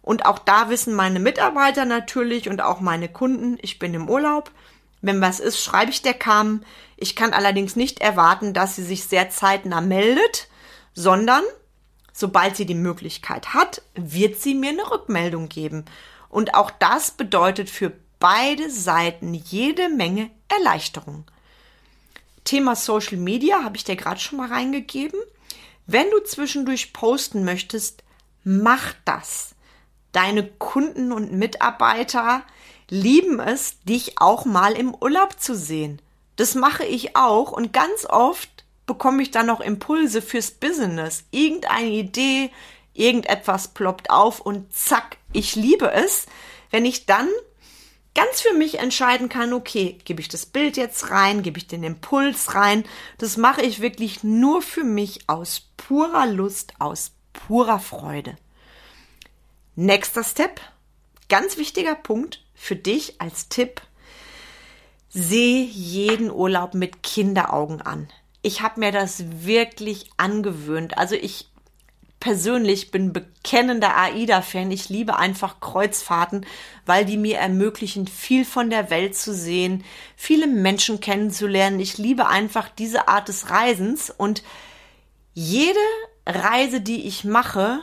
Und 0.00 0.24
auch 0.24 0.38
da 0.38 0.70
wissen 0.70 0.94
meine 0.94 1.20
Mitarbeiter 1.20 1.84
natürlich 1.84 2.48
und 2.48 2.62
auch 2.62 2.80
meine 2.80 3.10
Kunden, 3.10 3.58
ich 3.60 3.78
bin 3.78 3.92
im 3.92 4.08
Urlaub. 4.08 4.50
Wenn 5.02 5.20
was 5.20 5.38
ist, 5.38 5.62
schreibe 5.62 5.90
ich 5.90 6.00
der 6.00 6.14
Kam. 6.14 6.62
Ich 6.96 7.14
kann 7.14 7.34
allerdings 7.34 7.76
nicht 7.76 8.00
erwarten, 8.00 8.54
dass 8.54 8.76
sie 8.76 8.84
sich 8.84 9.04
sehr 9.04 9.28
zeitnah 9.28 9.82
meldet, 9.82 10.48
sondern 10.94 11.42
sobald 12.10 12.56
sie 12.56 12.64
die 12.64 12.74
Möglichkeit 12.74 13.52
hat, 13.52 13.82
wird 13.94 14.36
sie 14.36 14.54
mir 14.54 14.70
eine 14.70 14.90
Rückmeldung 14.90 15.50
geben. 15.50 15.84
Und 16.30 16.54
auch 16.54 16.70
das 16.70 17.10
bedeutet 17.10 17.68
für 17.68 17.92
beide 18.18 18.70
Seiten 18.70 19.34
jede 19.34 19.88
Menge 19.88 20.30
Erleichterung. 20.48 21.24
Thema 22.44 22.76
Social 22.76 23.18
Media 23.18 23.62
habe 23.62 23.76
ich 23.76 23.84
dir 23.84 23.96
gerade 23.96 24.20
schon 24.20 24.38
mal 24.38 24.48
reingegeben. 24.48 25.20
Wenn 25.86 26.10
du 26.10 26.20
zwischendurch 26.20 26.92
posten 26.92 27.44
möchtest, 27.44 28.02
mach 28.44 28.94
das. 29.04 29.54
Deine 30.12 30.46
Kunden 30.46 31.12
und 31.12 31.32
Mitarbeiter 31.32 32.42
lieben 32.88 33.40
es, 33.40 33.80
dich 33.82 34.20
auch 34.20 34.44
mal 34.44 34.72
im 34.72 34.94
Urlaub 34.94 35.38
zu 35.38 35.54
sehen. 35.54 36.00
Das 36.36 36.54
mache 36.54 36.84
ich 36.84 37.16
auch 37.16 37.52
und 37.52 37.72
ganz 37.72 38.06
oft 38.06 38.64
bekomme 38.86 39.22
ich 39.22 39.30
dann 39.30 39.46
noch 39.46 39.60
Impulse 39.60 40.22
fürs 40.22 40.50
Business. 40.50 41.24
Irgendeine 41.30 41.90
Idee, 41.90 42.50
irgendetwas 42.94 43.68
ploppt 43.68 44.10
auf 44.10 44.40
und 44.40 44.72
zack, 44.74 45.18
ich 45.32 45.54
liebe 45.54 45.92
es, 45.92 46.26
wenn 46.70 46.86
ich 46.86 47.06
dann 47.06 47.28
ganz 48.18 48.40
für 48.40 48.52
mich 48.52 48.80
entscheiden 48.80 49.28
kann, 49.28 49.52
okay, 49.52 49.96
gebe 50.04 50.20
ich 50.20 50.26
das 50.26 50.44
Bild 50.44 50.76
jetzt 50.76 51.12
rein, 51.12 51.44
gebe 51.44 51.56
ich 51.56 51.68
den 51.68 51.84
Impuls 51.84 52.56
rein. 52.56 52.82
Das 53.16 53.36
mache 53.36 53.62
ich 53.62 53.78
wirklich 53.78 54.24
nur 54.24 54.60
für 54.60 54.82
mich 54.82 55.28
aus 55.28 55.68
purer 55.76 56.26
Lust, 56.26 56.72
aus 56.80 57.12
purer 57.32 57.78
Freude. 57.78 58.36
Nächster 59.76 60.24
Step, 60.24 60.60
ganz 61.28 61.58
wichtiger 61.58 61.94
Punkt 61.94 62.44
für 62.56 62.74
dich 62.74 63.20
als 63.20 63.48
Tipp. 63.50 63.82
Seh 65.10 65.62
jeden 65.62 66.32
Urlaub 66.32 66.74
mit 66.74 67.04
Kinderaugen 67.04 67.82
an. 67.82 68.08
Ich 68.42 68.62
habe 68.62 68.80
mir 68.80 68.90
das 68.90 69.44
wirklich 69.44 70.10
angewöhnt. 70.16 70.98
Also 70.98 71.14
ich 71.14 71.48
persönlich 72.20 72.90
bin 72.90 73.12
bekennender 73.12 73.96
AIDA-Fan. 73.96 74.70
Ich 74.70 74.88
liebe 74.88 75.16
einfach 75.16 75.60
Kreuzfahrten, 75.60 76.46
weil 76.84 77.04
die 77.04 77.16
mir 77.16 77.38
ermöglichen, 77.38 78.06
viel 78.06 78.44
von 78.44 78.70
der 78.70 78.90
Welt 78.90 79.16
zu 79.16 79.32
sehen, 79.32 79.84
viele 80.16 80.46
Menschen 80.46 81.00
kennenzulernen. 81.00 81.80
Ich 81.80 81.98
liebe 81.98 82.26
einfach 82.26 82.68
diese 82.68 83.08
Art 83.08 83.28
des 83.28 83.50
Reisens 83.50 84.10
und 84.10 84.42
jede 85.32 85.78
Reise, 86.26 86.80
die 86.80 87.06
ich 87.06 87.24
mache, 87.24 87.80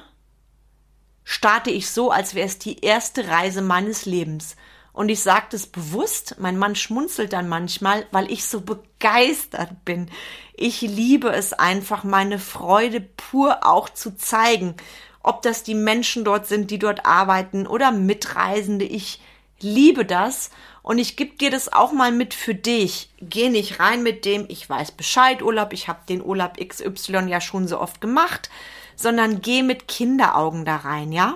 starte 1.24 1.72
ich 1.72 1.90
so, 1.90 2.12
als 2.12 2.36
wäre 2.36 2.48
es 2.48 2.60
die 2.60 2.80
erste 2.80 3.28
Reise 3.30 3.62
meines 3.62 4.06
Lebens. 4.06 4.56
Und 4.96 5.10
ich 5.10 5.22
sage 5.22 5.48
das 5.52 5.68
bewusst, 5.68 6.38
mein 6.40 6.58
Mann 6.58 6.74
schmunzelt 6.74 7.34
dann 7.34 7.50
manchmal, 7.50 8.06
weil 8.12 8.32
ich 8.32 8.46
so 8.46 8.62
begeistert 8.62 9.84
bin. 9.84 10.10
Ich 10.54 10.80
liebe 10.80 11.34
es 11.34 11.52
einfach, 11.52 12.06
meine 12.06 12.40
Freude 12.40 13.02
pur 13.02 13.68
auch 13.68 13.90
zu 13.90 14.16
zeigen. 14.16 14.76
Ob 15.22 15.42
das 15.42 15.64
die 15.64 15.76
Menschen 15.76 16.24
dort 16.24 16.48
sind, 16.48 16.72
die 16.72 16.80
dort 16.80 17.06
arbeiten 17.06 17.68
oder 17.68 17.92
Mitreisende. 17.92 18.86
Ich 18.86 19.20
liebe 19.60 20.06
das 20.06 20.50
und 20.82 20.98
ich 20.98 21.18
gebe 21.18 21.36
dir 21.36 21.52
das 21.52 21.74
auch 21.74 21.92
mal 21.92 22.14
mit 22.14 22.34
für 22.34 22.56
dich. 22.56 23.10
Geh 23.20 23.50
nicht 23.50 23.82
rein 23.82 24.02
mit 24.02 24.24
dem, 24.24 24.46
ich 24.48 24.70
weiß 24.70 24.94
Bescheid 24.94 25.42
Urlaub, 25.42 25.74
ich 25.74 25.90
habe 25.90 26.00
den 26.08 26.24
Urlaub 26.24 26.54
XY 26.58 27.28
ja 27.28 27.42
schon 27.42 27.68
so 27.68 27.82
oft 27.82 28.00
gemacht, 28.00 28.50
sondern 28.96 29.42
geh 29.42 29.62
mit 29.62 29.90
Kinderaugen 29.90 30.64
da 30.64 30.78
rein, 30.78 31.12
ja? 31.12 31.36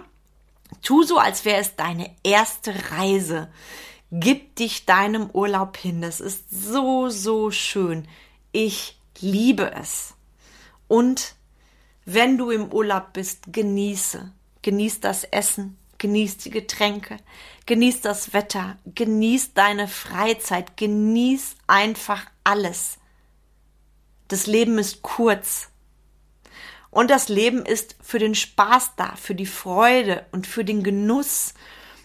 Tu 0.81 1.03
so, 1.03 1.17
als 1.17 1.45
wäre 1.45 1.59
es 1.59 1.75
deine 1.75 2.15
erste 2.23 2.73
Reise. 2.91 3.51
Gib 4.11 4.55
dich 4.55 4.85
deinem 4.85 5.29
Urlaub 5.31 5.77
hin. 5.77 6.01
Das 6.01 6.19
ist 6.19 6.49
so, 6.49 7.09
so 7.09 7.51
schön. 7.51 8.07
Ich 8.51 8.99
liebe 9.19 9.71
es. 9.73 10.13
Und 10.87 11.35
wenn 12.05 12.37
du 12.37 12.49
im 12.49 12.73
Urlaub 12.73 13.13
bist, 13.13 13.53
genieße. 13.53 14.31
Genieß 14.61 14.99
das 14.99 15.23
Essen, 15.23 15.77
genieß 15.99 16.37
die 16.37 16.49
Getränke, 16.49 17.17
genieß 17.65 18.01
das 18.01 18.33
Wetter, 18.33 18.77
genieß 18.85 19.53
deine 19.53 19.87
Freizeit, 19.87 20.75
genieß 20.75 21.55
einfach 21.67 22.25
alles. 22.43 22.97
Das 24.27 24.47
Leben 24.47 24.77
ist 24.77 25.01
kurz. 25.01 25.68
Und 26.91 27.11
das 27.11 27.29
Leben 27.29 27.65
ist 27.65 27.95
für 28.01 28.19
den 28.19 28.35
Spaß 28.35 28.93
da, 28.95 29.15
für 29.15 29.35
die 29.35 29.45
Freude 29.45 30.25
und 30.31 30.47
für 30.47 30.65
den 30.65 30.83
Genuss. 30.83 31.53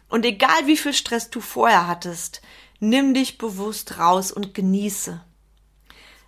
Und 0.09 0.27
egal 0.27 0.67
wie 0.67 0.77
viel 0.77 0.93
Stress 0.93 1.31
du 1.31 1.41
vorher 1.41 1.87
hattest, 1.87 2.43
nimm 2.81 3.15
dich 3.15 3.39
bewusst 3.39 3.99
raus 3.99 4.31
und 4.31 4.53
genieße. 4.55 5.25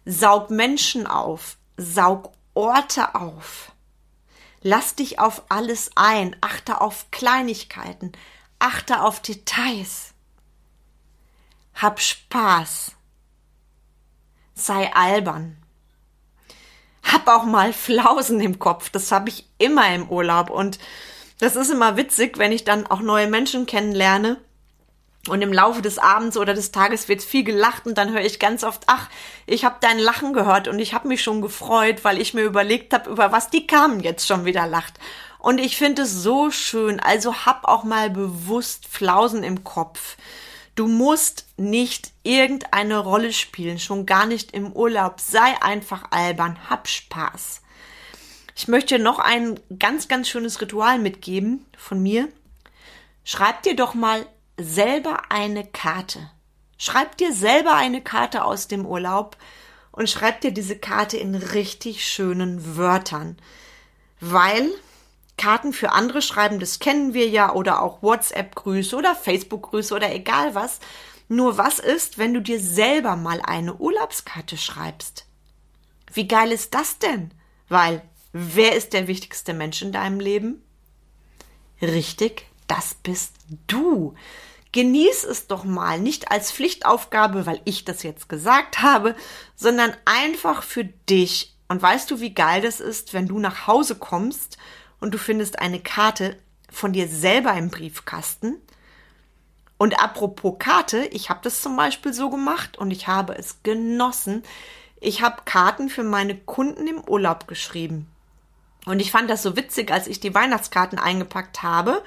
Saug 0.06 0.50
Menschen 0.50 1.06
auf, 1.06 1.58
saug 1.76 2.32
Orte 2.54 3.14
auf. 3.14 3.72
Lass 4.62 4.94
dich 4.94 5.18
auf 5.18 5.42
alles 5.50 5.90
ein, 5.94 6.34
achte 6.40 6.80
auf 6.80 7.10
Kleinigkeiten, 7.10 8.12
achte 8.58 9.02
auf 9.02 9.20
Details. 9.20 10.14
Hab 11.74 12.00
Spaß. 12.00 12.92
Sei 14.54 14.92
albern 14.94 15.58
hab 17.12 17.28
auch 17.28 17.44
mal 17.44 17.72
Flausen 17.72 18.40
im 18.40 18.58
Kopf. 18.58 18.90
Das 18.90 19.12
habe 19.12 19.28
ich 19.28 19.46
immer 19.58 19.94
im 19.94 20.08
Urlaub. 20.08 20.50
Und 20.50 20.78
das 21.38 21.56
ist 21.56 21.70
immer 21.70 21.96
witzig, 21.96 22.38
wenn 22.38 22.52
ich 22.52 22.64
dann 22.64 22.86
auch 22.86 23.00
neue 23.00 23.28
Menschen 23.28 23.66
kennenlerne. 23.66 24.38
Und 25.28 25.42
im 25.42 25.52
Laufe 25.52 25.82
des 25.82 25.98
Abends 25.98 26.36
oder 26.36 26.54
des 26.54 26.70
Tages 26.70 27.08
wird 27.08 27.20
viel 27.20 27.42
gelacht 27.42 27.86
und 27.86 27.98
dann 27.98 28.12
höre 28.12 28.24
ich 28.24 28.38
ganz 28.38 28.62
oft, 28.62 28.84
ach, 28.86 29.08
ich 29.46 29.64
habe 29.64 29.76
dein 29.80 29.98
Lachen 29.98 30.32
gehört 30.32 30.68
und 30.68 30.78
ich 30.78 30.94
habe 30.94 31.08
mich 31.08 31.22
schon 31.22 31.42
gefreut, 31.42 32.04
weil 32.04 32.20
ich 32.20 32.32
mir 32.32 32.42
überlegt 32.42 32.94
habe, 32.94 33.10
über 33.10 33.32
was 33.32 33.50
die 33.50 33.66
Kamen 33.66 34.00
jetzt 34.00 34.28
schon 34.28 34.44
wieder 34.44 34.68
lacht. 34.68 34.94
Und 35.38 35.58
ich 35.58 35.76
finde 35.76 36.02
es 36.02 36.12
so 36.12 36.50
schön. 36.50 37.00
Also 37.00 37.46
hab 37.46 37.66
auch 37.66 37.84
mal 37.84 38.10
bewusst 38.10 38.86
Flausen 38.88 39.42
im 39.42 39.64
Kopf. 39.64 40.16
Du 40.76 40.86
musst 40.86 41.46
nicht 41.56 42.12
irgendeine 42.22 42.98
Rolle 42.98 43.32
spielen, 43.32 43.78
schon 43.78 44.04
gar 44.04 44.26
nicht 44.26 44.52
im 44.52 44.72
Urlaub. 44.72 45.20
Sei 45.20 45.60
einfach 45.62 46.10
albern, 46.10 46.68
hab 46.68 46.86
Spaß. 46.86 47.62
Ich 48.54 48.68
möchte 48.68 48.98
noch 48.98 49.18
ein 49.18 49.58
ganz, 49.78 50.06
ganz 50.06 50.28
schönes 50.28 50.60
Ritual 50.60 50.98
mitgeben 50.98 51.64
von 51.78 52.02
mir. 52.02 52.28
Schreib 53.24 53.62
dir 53.62 53.74
doch 53.74 53.94
mal 53.94 54.26
selber 54.58 55.30
eine 55.30 55.66
Karte. 55.66 56.30
Schreib 56.76 57.16
dir 57.16 57.32
selber 57.32 57.74
eine 57.74 58.02
Karte 58.02 58.44
aus 58.44 58.68
dem 58.68 58.84
Urlaub 58.84 59.38
und 59.92 60.10
schreib 60.10 60.42
dir 60.42 60.52
diese 60.52 60.78
Karte 60.78 61.16
in 61.16 61.34
richtig 61.34 62.04
schönen 62.04 62.76
Wörtern. 62.76 63.38
Weil 64.20 64.70
Karten 65.36 65.72
für 65.72 65.92
andere 65.92 66.22
schreiben, 66.22 66.60
das 66.60 66.78
kennen 66.78 67.12
wir 67.12 67.28
ja, 67.28 67.52
oder 67.52 67.82
auch 67.82 68.02
WhatsApp-Grüße 68.02 68.96
oder 68.96 69.14
Facebook-Grüße 69.14 69.94
oder 69.94 70.12
egal 70.14 70.54
was. 70.54 70.80
Nur 71.28 71.58
was 71.58 71.78
ist, 71.78 72.18
wenn 72.18 72.32
du 72.32 72.40
dir 72.40 72.60
selber 72.60 73.16
mal 73.16 73.40
eine 73.42 73.74
Urlaubskarte 73.74 74.56
schreibst? 74.56 75.26
Wie 76.12 76.28
geil 76.28 76.52
ist 76.52 76.74
das 76.74 76.98
denn? 76.98 77.32
Weil, 77.68 78.02
wer 78.32 78.74
ist 78.74 78.92
der 78.92 79.08
wichtigste 79.08 79.52
Mensch 79.52 79.82
in 79.82 79.92
deinem 79.92 80.20
Leben? 80.20 80.62
Richtig, 81.82 82.46
das 82.68 82.94
bist 82.94 83.34
du. 83.66 84.14
Genieß 84.72 85.24
es 85.24 85.46
doch 85.46 85.64
mal, 85.64 85.98
nicht 85.98 86.30
als 86.30 86.52
Pflichtaufgabe, 86.52 87.44
weil 87.44 87.60
ich 87.64 87.84
das 87.84 88.02
jetzt 88.02 88.28
gesagt 88.28 88.82
habe, 88.82 89.14
sondern 89.54 89.94
einfach 90.04 90.62
für 90.62 90.84
dich. 90.84 91.56
Und 91.68 91.82
weißt 91.82 92.10
du, 92.10 92.20
wie 92.20 92.34
geil 92.34 92.62
das 92.62 92.80
ist, 92.80 93.12
wenn 93.12 93.26
du 93.26 93.38
nach 93.38 93.66
Hause 93.66 93.96
kommst 93.96 94.58
und 95.06 95.12
du 95.12 95.18
findest 95.18 95.60
eine 95.60 95.78
Karte 95.78 96.36
von 96.68 96.92
dir 96.92 97.06
selber 97.06 97.52
im 97.52 97.70
Briefkasten. 97.70 98.56
Und 99.78 100.02
apropos 100.02 100.56
Karte, 100.58 101.04
ich 101.12 101.30
habe 101.30 101.38
das 101.44 101.60
zum 101.60 101.76
Beispiel 101.76 102.12
so 102.12 102.28
gemacht 102.28 102.76
und 102.76 102.90
ich 102.90 103.06
habe 103.06 103.38
es 103.38 103.62
genossen. 103.62 104.42
Ich 104.98 105.22
habe 105.22 105.42
Karten 105.44 105.90
für 105.90 106.02
meine 106.02 106.36
Kunden 106.36 106.88
im 106.88 107.08
Urlaub 107.08 107.46
geschrieben. 107.46 108.08
Und 108.84 108.98
ich 108.98 109.12
fand 109.12 109.30
das 109.30 109.44
so 109.44 109.56
witzig, 109.56 109.92
als 109.92 110.08
ich 110.08 110.18
die 110.18 110.34
Weihnachtskarten 110.34 110.98
eingepackt 110.98 111.62
habe, 111.62 112.02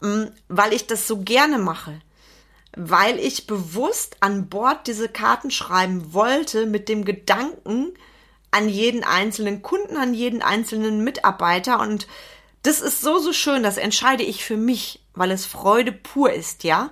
mm, 0.00 0.24
weil 0.48 0.72
ich 0.72 0.88
das 0.88 1.06
so 1.06 1.18
gerne 1.18 1.58
mache. 1.58 2.00
Weil 2.74 3.20
ich 3.20 3.46
bewusst 3.46 4.16
an 4.18 4.48
Bord 4.48 4.88
diese 4.88 5.08
Karten 5.08 5.52
schreiben 5.52 6.12
wollte 6.12 6.66
mit 6.66 6.88
dem 6.88 7.04
Gedanken, 7.04 7.94
an 8.50 8.68
jeden 8.68 9.04
einzelnen 9.04 9.62
Kunden, 9.62 9.96
an 9.96 10.14
jeden 10.14 10.42
einzelnen 10.42 11.04
Mitarbeiter 11.04 11.80
und 11.80 12.06
das 12.62 12.80
ist 12.80 13.00
so, 13.00 13.18
so 13.18 13.32
schön, 13.32 13.62
das 13.62 13.76
entscheide 13.76 14.22
ich 14.22 14.44
für 14.44 14.56
mich, 14.56 15.00
weil 15.14 15.30
es 15.30 15.46
Freude 15.46 15.92
pur 15.92 16.32
ist, 16.32 16.64
ja. 16.64 16.90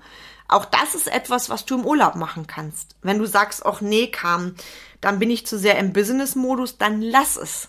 Auch 0.49 0.65
das 0.65 0.95
ist 0.95 1.09
etwas, 1.09 1.51
was 1.51 1.65
du 1.65 1.75
im 1.75 1.85
Urlaub 1.85 2.15
machen 2.15 2.47
kannst. 2.47 2.95
Wenn 3.03 3.19
du 3.19 3.27
sagst, 3.27 3.67
ach 3.67 3.81
nee, 3.81 4.07
kam, 4.07 4.55
dann 5.01 5.19
bin 5.19 5.31
ich 5.31 5.47
zu 5.47 5.59
sehr 5.59 5.77
im 5.79 5.93
Business-Modus, 5.93 6.79
dann 6.79 7.03
lass 7.03 7.37
es. 7.37 7.69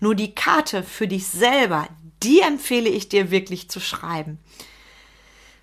Nur 0.00 0.16
die 0.16 0.34
Karte 0.34 0.82
für 0.82 1.06
dich 1.06 1.28
selber, 1.28 1.86
die 2.22 2.40
empfehle 2.40 2.88
ich 2.88 3.08
dir 3.08 3.30
wirklich 3.30 3.70
zu 3.70 3.78
schreiben. 3.78 4.38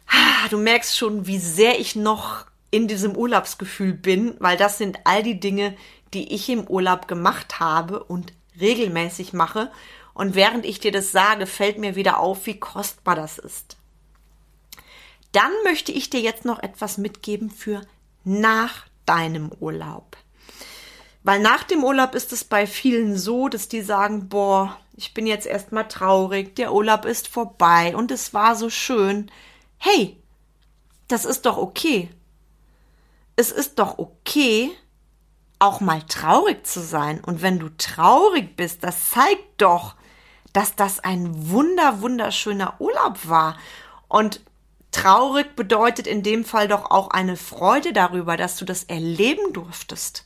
Ah, 0.07 0.47
du 0.49 0.57
merkst 0.57 0.97
schon, 0.97 1.27
wie 1.27 1.39
sehr 1.39 1.79
ich 1.79 1.95
noch 1.95 2.45
in 2.69 2.87
diesem 2.87 3.17
Urlaubsgefühl 3.17 3.93
bin, 3.93 4.35
weil 4.39 4.55
das 4.55 4.77
sind 4.77 4.99
all 5.03 5.23
die 5.23 5.39
Dinge, 5.39 5.75
die 6.13 6.33
ich 6.33 6.49
im 6.49 6.67
Urlaub 6.67 7.07
gemacht 7.07 7.59
habe 7.59 8.03
und 8.03 8.33
regelmäßig 8.59 9.33
mache. 9.33 9.71
Und 10.13 10.35
während 10.35 10.65
ich 10.65 10.79
dir 10.79 10.91
das 10.91 11.11
sage, 11.11 11.47
fällt 11.47 11.77
mir 11.77 11.95
wieder 11.95 12.19
auf, 12.19 12.45
wie 12.45 12.59
kostbar 12.59 13.15
das 13.15 13.37
ist. 13.37 13.77
Dann 15.31 15.51
möchte 15.63 15.91
ich 15.91 16.09
dir 16.09 16.19
jetzt 16.19 16.43
noch 16.43 16.61
etwas 16.61 16.97
mitgeben 16.97 17.49
für 17.49 17.81
nach 18.23 18.85
deinem 19.05 19.51
Urlaub. 19.59 20.17
Weil 21.23 21.39
nach 21.39 21.63
dem 21.63 21.83
Urlaub 21.83 22.15
ist 22.15 22.33
es 22.33 22.43
bei 22.43 22.65
vielen 22.67 23.17
so, 23.17 23.47
dass 23.47 23.67
die 23.67 23.81
sagen, 23.81 24.27
boah, 24.27 24.77
ich 24.95 25.13
bin 25.13 25.27
jetzt 25.27 25.45
erstmal 25.45 25.87
traurig, 25.87 26.55
der 26.55 26.73
Urlaub 26.73 27.05
ist 27.05 27.27
vorbei 27.27 27.95
und 27.95 28.11
es 28.11 28.33
war 28.33 28.55
so 28.55 28.69
schön. 28.69 29.31
Hey, 29.77 30.17
das 31.07 31.25
ist 31.25 31.45
doch 31.45 31.57
okay. 31.57 32.09
Es 33.35 33.51
ist 33.51 33.79
doch 33.79 33.97
okay, 33.97 34.71
auch 35.61 35.79
mal 35.79 36.01
traurig 36.03 36.65
zu 36.65 36.81
sein. 36.81 37.21
Und 37.23 37.41
wenn 37.41 37.59
du 37.59 37.69
traurig 37.77 38.55
bist, 38.55 38.83
das 38.83 39.09
zeigt 39.09 39.61
doch, 39.61 39.95
dass 40.53 40.75
das 40.75 40.99
ein 40.99 41.49
wunder, 41.49 42.01
wunderschöner 42.01 42.75
Urlaub 42.79 43.19
war. 43.27 43.57
Und 44.07 44.41
traurig 44.91 45.55
bedeutet 45.55 46.07
in 46.07 46.23
dem 46.23 46.43
Fall 46.43 46.67
doch 46.67 46.91
auch 46.91 47.11
eine 47.11 47.37
Freude 47.37 47.93
darüber, 47.93 48.37
dass 48.37 48.57
du 48.57 48.65
das 48.65 48.83
erleben 48.83 49.53
durftest. 49.53 50.25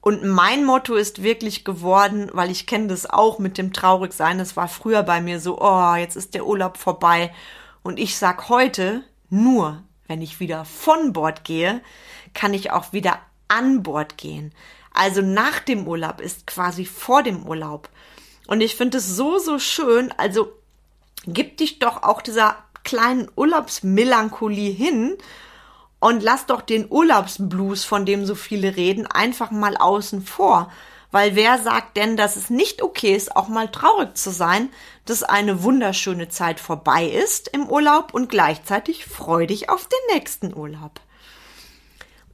Und 0.00 0.24
mein 0.24 0.64
Motto 0.64 0.94
ist 0.94 1.24
wirklich 1.24 1.64
geworden, 1.64 2.30
weil 2.32 2.50
ich 2.50 2.66
kenne 2.66 2.86
das 2.86 3.10
auch 3.10 3.40
mit 3.40 3.58
dem 3.58 3.72
Traurigsein. 3.72 4.38
Es 4.38 4.56
war 4.56 4.68
früher 4.68 5.02
bei 5.02 5.20
mir 5.20 5.40
so, 5.40 5.60
oh, 5.60 5.94
jetzt 5.96 6.14
ist 6.14 6.34
der 6.34 6.46
Urlaub 6.46 6.76
vorbei. 6.76 7.34
Und 7.82 7.98
ich 7.98 8.16
sag 8.16 8.48
heute, 8.48 9.02
nur 9.28 9.82
wenn 10.06 10.22
ich 10.22 10.38
wieder 10.38 10.64
von 10.64 11.12
Bord 11.12 11.42
gehe, 11.42 11.82
kann 12.34 12.54
ich 12.54 12.70
auch 12.70 12.92
wieder 12.92 13.18
an 13.48 13.82
Bord 13.82 14.16
gehen. 14.16 14.52
Also 14.92 15.22
nach 15.22 15.60
dem 15.60 15.86
Urlaub 15.86 16.20
ist 16.20 16.46
quasi 16.46 16.84
vor 16.84 17.22
dem 17.22 17.46
Urlaub. 17.46 17.88
Und 18.46 18.60
ich 18.60 18.76
finde 18.76 18.98
es 18.98 19.16
so, 19.16 19.38
so 19.38 19.58
schön. 19.58 20.12
Also 20.16 20.52
gib 21.26 21.58
dich 21.58 21.78
doch 21.78 22.02
auch 22.02 22.22
dieser 22.22 22.56
kleinen 22.84 23.30
Urlaubsmelancholie 23.36 24.72
hin 24.72 25.16
und 25.98 26.22
lass 26.22 26.46
doch 26.46 26.62
den 26.62 26.86
Urlaubsblues, 26.88 27.84
von 27.84 28.06
dem 28.06 28.24
so 28.24 28.34
viele 28.34 28.76
reden, 28.76 29.06
einfach 29.06 29.50
mal 29.50 29.76
außen 29.76 30.22
vor. 30.22 30.70
Weil 31.10 31.34
wer 31.34 31.58
sagt 31.58 31.96
denn, 31.96 32.16
dass 32.16 32.36
es 32.36 32.50
nicht 32.50 32.82
okay 32.82 33.14
ist, 33.14 33.36
auch 33.36 33.48
mal 33.48 33.70
traurig 33.70 34.16
zu 34.16 34.30
sein, 34.30 34.70
dass 35.04 35.22
eine 35.22 35.62
wunderschöne 35.62 36.28
Zeit 36.28 36.60
vorbei 36.60 37.06
ist 37.06 37.48
im 37.48 37.68
Urlaub 37.68 38.12
und 38.12 38.28
gleichzeitig 38.28 39.06
freu 39.06 39.46
dich 39.46 39.70
auf 39.70 39.88
den 39.88 40.16
nächsten 40.16 40.54
Urlaub. 40.54 41.00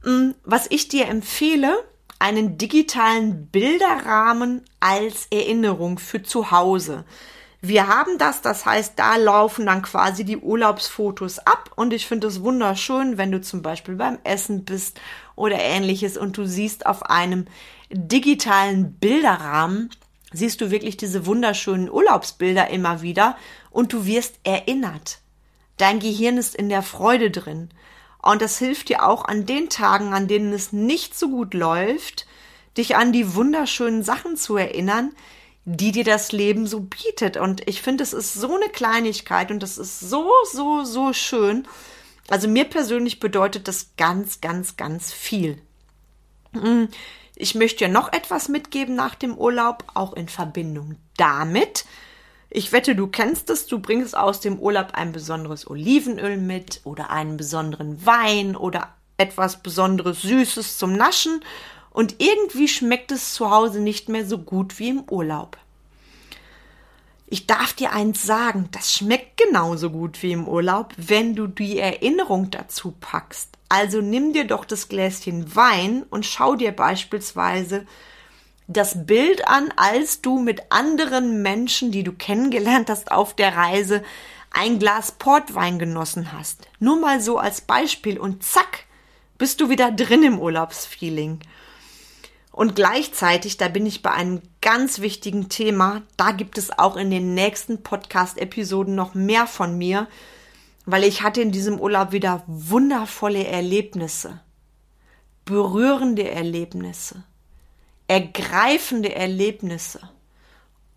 Mm, 0.03 0.31
was 0.43 0.67
ich 0.69 0.87
dir 0.87 1.07
empfehle, 1.07 1.83
einen 2.19 2.57
digitalen 2.57 3.47
Bilderrahmen 3.47 4.63
als 4.79 5.27
Erinnerung 5.31 5.99
für 5.99 6.23
zu 6.23 6.51
Hause. 6.51 7.05
Wir 7.61 7.87
haben 7.87 8.17
das, 8.17 8.41
das 8.41 8.65
heißt, 8.65 8.99
da 8.99 9.15
laufen 9.15 9.65
dann 9.65 9.81
quasi 9.81 10.25
die 10.25 10.37
Urlaubsfotos 10.37 11.39
ab 11.39 11.71
und 11.75 11.93
ich 11.93 12.07
finde 12.07 12.27
es 12.27 12.43
wunderschön, 12.43 13.17
wenn 13.17 13.31
du 13.31 13.39
zum 13.39 13.61
Beispiel 13.61 13.95
beim 13.95 14.19
Essen 14.25 14.65
bist 14.65 14.99
oder 15.35 15.59
ähnliches 15.59 16.17
und 16.17 16.37
du 16.37 16.45
siehst 16.45 16.85
auf 16.85 17.03
einem 17.03 17.45
digitalen 17.89 18.95
Bilderrahmen, 18.95 19.89
siehst 20.33 20.59
du 20.59 20.71
wirklich 20.71 20.97
diese 20.97 21.25
wunderschönen 21.25 21.89
Urlaubsbilder 21.89 22.69
immer 22.69 23.01
wieder 23.01 23.37
und 23.71 23.93
du 23.93 24.05
wirst 24.05 24.35
erinnert. 24.43 25.19
Dein 25.77 25.99
Gehirn 25.99 26.37
ist 26.37 26.55
in 26.55 26.67
der 26.67 26.81
Freude 26.81 27.31
drin. 27.31 27.69
Und 28.23 28.41
das 28.41 28.57
hilft 28.57 28.87
dir 28.87 29.05
auch 29.05 29.25
an 29.25 29.45
den 29.45 29.69
Tagen, 29.69 30.13
an 30.13 30.27
denen 30.27 30.53
es 30.53 30.71
nicht 30.71 31.17
so 31.17 31.29
gut 31.29 31.53
läuft, 31.53 32.25
dich 32.77 32.95
an 32.95 33.11
die 33.11 33.35
wunderschönen 33.35 34.01
Sachen 34.01 34.37
zu 34.37 34.55
erinnern, 34.55 35.11
die 35.65 35.91
dir 35.91 36.05
das 36.05 36.31
Leben 36.31 36.65
so 36.65 36.79
bietet. 36.79 37.35
Und 37.35 37.67
ich 37.67 37.81
finde, 37.81 38.01
es 38.01 38.13
ist 38.13 38.33
so 38.33 38.55
eine 38.55 38.69
Kleinigkeit 38.69 39.51
und 39.51 39.61
das 39.61 39.77
ist 39.77 39.99
so, 39.99 40.31
so, 40.51 40.85
so 40.85 41.11
schön. 41.11 41.67
Also 42.29 42.47
mir 42.47 42.63
persönlich 42.63 43.19
bedeutet 43.19 43.67
das 43.67 43.91
ganz, 43.97 44.39
ganz, 44.39 44.77
ganz 44.77 45.11
viel. 45.11 45.61
Hm, 46.53 46.87
ich 47.35 47.55
möchte 47.55 47.85
dir 47.85 47.89
noch 47.89 48.13
etwas 48.13 48.47
mitgeben 48.47 48.95
nach 48.95 49.15
dem 49.15 49.37
Urlaub, 49.37 49.83
auch 49.93 50.13
in 50.13 50.29
Verbindung 50.29 50.95
damit. 51.17 51.83
Ich 52.55 52.71
wette, 52.71 52.95
du 52.95 53.07
kennst 53.07 53.49
es, 53.49 53.65
du 53.65 53.79
bringst 53.79 54.15
aus 54.15 54.39
dem 54.39 54.59
Urlaub 54.59 54.89
ein 54.93 55.11
besonderes 55.11 55.67
Olivenöl 55.67 56.37
mit 56.37 56.81
oder 56.83 57.09
einen 57.09 57.35
besonderen 57.35 58.05
Wein 58.05 58.55
oder 58.55 58.93
etwas 59.17 59.63
besonderes 59.63 60.21
Süßes 60.21 60.77
zum 60.77 60.95
Naschen 60.95 61.43
und 61.89 62.21
irgendwie 62.21 62.67
schmeckt 62.67 63.11
es 63.11 63.33
zu 63.33 63.49
Hause 63.49 63.79
nicht 63.79 64.07
mehr 64.07 64.27
so 64.27 64.37
gut 64.37 64.77
wie 64.77 64.89
im 64.89 65.03
Urlaub. 65.09 65.57
Ich 67.25 67.47
darf 67.47 67.73
dir 67.73 67.91
eins 67.91 68.21
sagen, 68.21 68.69
das 68.71 68.93
schmeckt 68.93 69.37
genauso 69.37 69.89
gut 69.89 70.21
wie 70.21 70.33
im 70.33 70.47
Urlaub, 70.47 70.93
wenn 70.97 71.35
du 71.35 71.47
die 71.47 71.79
Erinnerung 71.79 72.51
dazu 72.51 72.93
packst. 72.99 73.49
Also 73.67 73.99
nimm 73.99 74.31
dir 74.31 74.45
doch 74.45 74.65
das 74.65 74.89
Gläschen 74.89 75.55
Wein 75.55 76.03
und 76.11 76.27
schau 76.27 76.55
dir 76.55 76.71
beispielsweise 76.71 77.87
das 78.67 79.05
Bild 79.05 79.47
an, 79.47 79.73
als 79.75 80.21
du 80.21 80.39
mit 80.39 80.71
anderen 80.71 81.41
Menschen, 81.41 81.91
die 81.91 82.03
du 82.03 82.13
kennengelernt 82.13 82.89
hast 82.89 83.11
auf 83.11 83.35
der 83.35 83.55
Reise, 83.55 84.03
ein 84.51 84.79
Glas 84.79 85.11
Portwein 85.13 85.79
genossen 85.79 86.31
hast. 86.31 86.67
Nur 86.79 86.99
mal 86.99 87.19
so 87.19 87.37
als 87.37 87.61
Beispiel 87.61 88.19
und 88.19 88.43
zack, 88.43 88.85
bist 89.37 89.59
du 89.59 89.69
wieder 89.69 89.91
drin 89.91 90.23
im 90.23 90.39
Urlaubsfeeling. 90.39 91.39
Und 92.51 92.75
gleichzeitig, 92.75 93.57
da 93.57 93.67
bin 93.67 93.87
ich 93.87 94.03
bei 94.03 94.11
einem 94.11 94.41
ganz 94.61 95.01
wichtigen 95.01 95.49
Thema, 95.49 96.03
da 96.17 96.31
gibt 96.31 96.59
es 96.59 96.77
auch 96.77 96.97
in 96.97 97.09
den 97.09 97.33
nächsten 97.33 97.81
Podcast-Episoden 97.81 98.93
noch 98.93 99.15
mehr 99.15 99.47
von 99.47 99.75
mir, 99.75 100.07
weil 100.85 101.03
ich 101.03 101.23
hatte 101.23 101.41
in 101.41 101.51
diesem 101.51 101.79
Urlaub 101.79 102.11
wieder 102.11 102.43
wundervolle 102.45 103.43
Erlebnisse, 103.43 104.39
berührende 105.45 106.29
Erlebnisse, 106.29 107.23
ergreifende 108.13 109.15
Erlebnisse, 109.15 109.99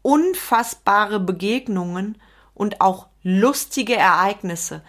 unfassbare 0.03 1.19
Begegnungen 1.19 2.21
und 2.53 2.83
auch 2.83 3.07
lustige 3.23 3.97
Ereignisse. 3.97 4.83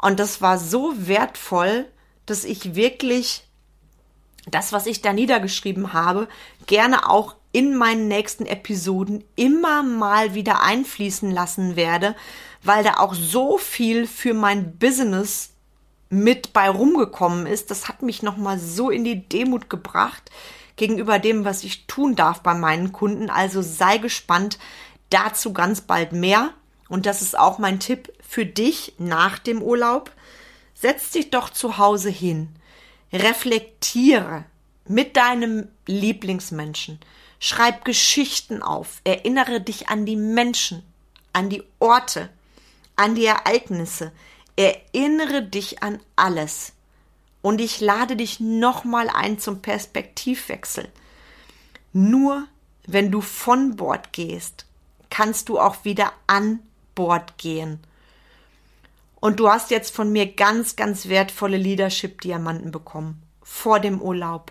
Und 0.00 0.20
das 0.20 0.40
war 0.40 0.58
so 0.58 0.94
wertvoll, 0.96 1.86
dass 2.24 2.44
ich 2.44 2.76
wirklich 2.76 3.48
das, 4.46 4.72
was 4.72 4.86
ich 4.86 5.02
da 5.02 5.12
niedergeschrieben 5.12 5.92
habe, 5.92 6.28
gerne 6.66 7.10
auch 7.10 7.34
in 7.50 7.74
meinen 7.74 8.06
nächsten 8.06 8.46
Episoden 8.46 9.24
immer 9.34 9.82
mal 9.82 10.34
wieder 10.34 10.62
einfließen 10.62 11.32
lassen 11.32 11.74
werde, 11.74 12.14
weil 12.62 12.84
da 12.84 12.98
auch 12.98 13.14
so 13.14 13.58
viel 13.58 14.06
für 14.06 14.34
mein 14.34 14.78
Business 14.78 15.50
mit 16.10 16.52
bei 16.52 16.70
rumgekommen 16.70 17.48
ist. 17.48 17.72
Das 17.72 17.88
hat 17.88 18.02
mich 18.02 18.22
nochmal 18.22 18.60
so 18.60 18.88
in 18.88 19.02
die 19.02 19.28
Demut 19.28 19.68
gebracht 19.68 20.30
gegenüber 20.76 21.18
dem, 21.18 21.44
was 21.44 21.64
ich 21.64 21.86
tun 21.86 22.14
darf 22.14 22.40
bei 22.40 22.54
meinen 22.54 22.92
Kunden. 22.92 23.30
Also 23.30 23.62
sei 23.62 23.98
gespannt. 23.98 24.58
Dazu 25.10 25.52
ganz 25.52 25.80
bald 25.80 26.12
mehr. 26.12 26.50
Und 26.88 27.06
das 27.06 27.22
ist 27.22 27.38
auch 27.38 27.58
mein 27.58 27.80
Tipp 27.80 28.12
für 28.20 28.46
dich 28.46 28.94
nach 28.98 29.38
dem 29.38 29.62
Urlaub. 29.62 30.10
Setz 30.74 31.10
dich 31.10 31.30
doch 31.30 31.50
zu 31.50 31.78
Hause 31.78 32.10
hin 32.10 32.48
Reflektiere 33.12 34.44
mit 34.86 35.16
deinem 35.16 35.68
Lieblingsmenschen. 35.86 37.00
Schreib 37.38 37.84
Geschichten 37.84 38.62
auf. 38.62 39.00
Erinnere 39.04 39.60
dich 39.60 39.88
an 39.88 40.06
die 40.06 40.16
Menschen, 40.16 40.82
an 41.32 41.48
die 41.50 41.62
Orte, 41.78 42.30
an 42.96 43.14
die 43.14 43.26
Ereignisse. 43.26 44.12
Erinnere 44.56 45.42
dich 45.42 45.82
an 45.82 46.00
alles. 46.16 46.72
Und 47.46 47.60
ich 47.60 47.80
lade 47.80 48.16
dich 48.16 48.40
nochmal 48.40 49.08
ein 49.08 49.38
zum 49.38 49.62
Perspektivwechsel. 49.62 50.88
Nur 51.92 52.48
wenn 52.88 53.12
du 53.12 53.20
von 53.20 53.76
Bord 53.76 54.12
gehst, 54.12 54.66
kannst 55.10 55.48
du 55.48 55.60
auch 55.60 55.84
wieder 55.84 56.12
an 56.26 56.58
Bord 56.96 57.38
gehen. 57.38 57.78
Und 59.20 59.38
du 59.38 59.48
hast 59.48 59.70
jetzt 59.70 59.94
von 59.94 60.10
mir 60.10 60.26
ganz, 60.34 60.74
ganz 60.74 61.06
wertvolle 61.06 61.56
Leadership-Diamanten 61.56 62.72
bekommen. 62.72 63.22
Vor 63.44 63.78
dem 63.78 64.02
Urlaub, 64.02 64.50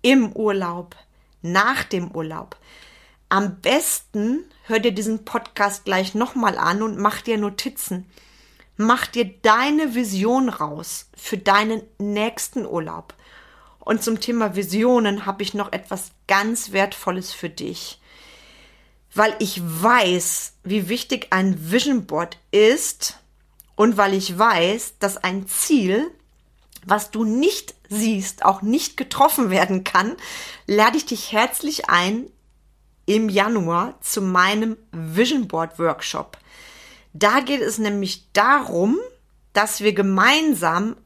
im 0.00 0.32
Urlaub, 0.32 0.96
nach 1.42 1.84
dem 1.84 2.10
Urlaub. 2.10 2.56
Am 3.28 3.60
besten 3.60 4.46
hör 4.62 4.78
dir 4.78 4.92
diesen 4.92 5.26
Podcast 5.26 5.84
gleich 5.84 6.14
nochmal 6.14 6.56
an 6.56 6.80
und 6.80 6.96
mach 6.96 7.20
dir 7.20 7.36
Notizen. 7.36 8.06
Mach 8.76 9.06
dir 9.06 9.26
deine 9.42 9.94
Vision 9.94 10.48
raus 10.48 11.08
für 11.16 11.38
deinen 11.38 11.82
nächsten 11.98 12.66
Urlaub. 12.66 13.14
Und 13.78 14.02
zum 14.02 14.20
Thema 14.20 14.56
Visionen 14.56 15.26
habe 15.26 15.42
ich 15.42 15.54
noch 15.54 15.72
etwas 15.72 16.10
ganz 16.26 16.72
Wertvolles 16.72 17.32
für 17.32 17.50
dich. 17.50 18.00
weil 19.14 19.34
ich 19.38 19.60
weiß, 19.62 20.54
wie 20.64 20.88
wichtig 20.88 21.28
ein 21.30 21.70
Vision 21.70 22.04
Board 22.06 22.36
ist 22.50 23.18
und 23.76 23.96
weil 23.96 24.12
ich 24.12 24.36
weiß, 24.38 24.94
dass 24.98 25.16
ein 25.16 25.46
Ziel, 25.46 26.10
was 26.84 27.10
du 27.10 27.24
nicht 27.24 27.74
siehst, 27.88 28.44
auch 28.44 28.60
nicht 28.60 28.96
getroffen 28.96 29.50
werden 29.50 29.84
kann, 29.84 30.16
lade 30.66 30.96
ich 30.96 31.06
dich 31.06 31.32
herzlich 31.32 31.88
ein 31.88 32.26
im 33.06 33.28
Januar 33.28 34.00
zu 34.00 34.20
meinem 34.20 34.76
Vision 34.90 35.46
Board 35.46 35.78
Workshop. 35.78 36.36
Da 37.14 37.40
geht 37.40 37.62
es 37.62 37.78
nämlich 37.78 38.32
darum, 38.32 38.98
dass 39.52 39.80
wir 39.80 39.94
gemeinsam 39.94 40.96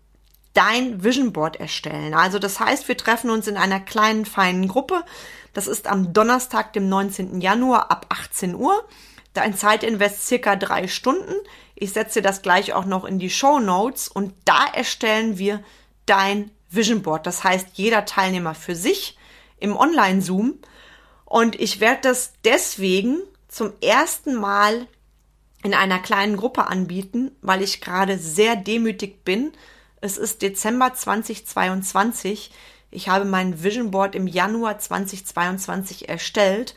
dein 0.55 1.05
Vision 1.05 1.33
Board 1.33 1.57
erstellen. 1.57 2.15
Also 2.15 2.39
das 2.39 2.59
heißt, 2.59 2.89
wir 2.89 2.97
treffen 2.97 3.31
uns 3.31 3.47
in 3.47 3.57
einer 3.57 3.79
kleinen, 3.79 4.25
feinen 4.25 4.67
Gruppe. 4.69 5.05
Das 5.53 5.67
ist 5.67 5.87
am 5.87 6.13
Donnerstag, 6.15 6.73
dem 6.73 6.89
19. 6.89 7.41
Januar 7.41 7.91
ab 7.91 8.07
18 8.09 8.55
Uhr. 8.55 8.89
Dein 9.35 9.55
Zeitinvest 9.55 10.27
circa 10.27 10.57
drei 10.57 10.89
Stunden. 10.89 11.35
Ich 11.75 11.93
setze 11.93 12.23
das 12.23 12.43
gleich 12.43 12.73
auch 12.73 12.87
noch 12.87 13.05
in 13.05 13.19
die 13.19 13.31
Show 13.31 13.61
Notes 13.61 14.09
und 14.09 14.35
da 14.47 14.65
erstellen 14.73 15.39
wir 15.39 15.63
dein 16.07 16.51
Vision 16.71 17.03
Board. 17.03 17.27
Das 17.27 17.45
heißt, 17.45 17.69
jeder 17.75 18.07
Teilnehmer 18.07 18.55
für 18.55 18.75
sich 18.75 19.19
im 19.59 19.77
Online-Zoom. 19.77 20.55
Und 21.27 21.61
ich 21.61 21.81
werde 21.81 22.01
das 22.03 22.33
deswegen 22.45 23.19
zum 23.49 23.73
ersten 23.83 24.35
Mal 24.35 24.87
in 25.63 25.75
einer 25.75 25.99
kleinen 25.99 26.37
Gruppe 26.37 26.67
anbieten, 26.69 27.33
weil 27.43 27.63
ich 27.63 27.81
gerade 27.81 28.19
sehr 28.19 28.57
demütig 28.57 29.25
bin. 29.25 29.53
Es 30.01 30.17
ist 30.17 30.43
Dezember 30.43 30.95
2022. 30.95 32.53
Ich 32.91 33.09
habe 33.09 33.25
mein 33.25 33.63
Vision 33.63 33.91
Board 33.91 34.15
im 34.15 34.27
Januar 34.27 34.79
2022 34.79 36.09
erstellt. 36.09 36.75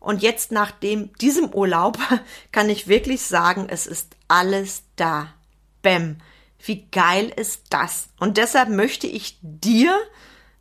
Und 0.00 0.20
jetzt 0.20 0.52
nach 0.52 0.70
dem, 0.70 1.12
diesem 1.14 1.54
Urlaub 1.54 1.98
kann 2.52 2.68
ich 2.68 2.88
wirklich 2.88 3.22
sagen, 3.22 3.66
es 3.68 3.86
ist 3.86 4.16
alles 4.28 4.82
da. 4.96 5.32
Bäm. 5.82 6.18
Wie 6.64 6.86
geil 6.90 7.30
ist 7.36 7.62
das? 7.70 8.08
Und 8.18 8.38
deshalb 8.38 8.70
möchte 8.70 9.06
ich 9.06 9.38
dir 9.42 9.96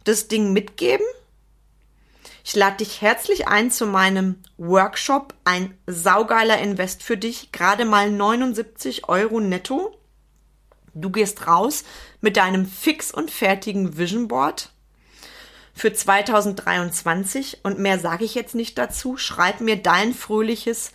das 0.03 0.27
Ding 0.27 0.51
mitgeben. 0.53 1.05
Ich 2.43 2.55
lade 2.55 2.77
dich 2.77 3.01
herzlich 3.01 3.47
ein 3.47 3.71
zu 3.71 3.85
meinem 3.85 4.43
Workshop. 4.57 5.33
Ein 5.45 5.77
saugeiler 5.87 6.59
Invest 6.59 7.01
für 7.01 7.17
dich. 7.17 7.51
Gerade 7.51 7.85
mal 7.85 8.11
79 8.11 9.07
Euro 9.07 9.39
netto. 9.39 9.97
Du 10.93 11.09
gehst 11.09 11.47
raus 11.47 11.83
mit 12.21 12.37
deinem 12.37 12.65
fix 12.65 13.11
und 13.11 13.31
fertigen 13.31 13.97
Vision 13.97 14.27
Board 14.27 14.73
für 15.73 15.91
2023 15.91 17.61
und 17.63 17.79
mehr 17.79 17.99
sage 17.99 18.25
ich 18.25 18.35
jetzt 18.35 18.55
nicht 18.55 18.77
dazu. 18.77 19.17
Schreib 19.17 19.59
mir 19.59 19.77
dein 19.77 20.13
fröhliches 20.13 20.91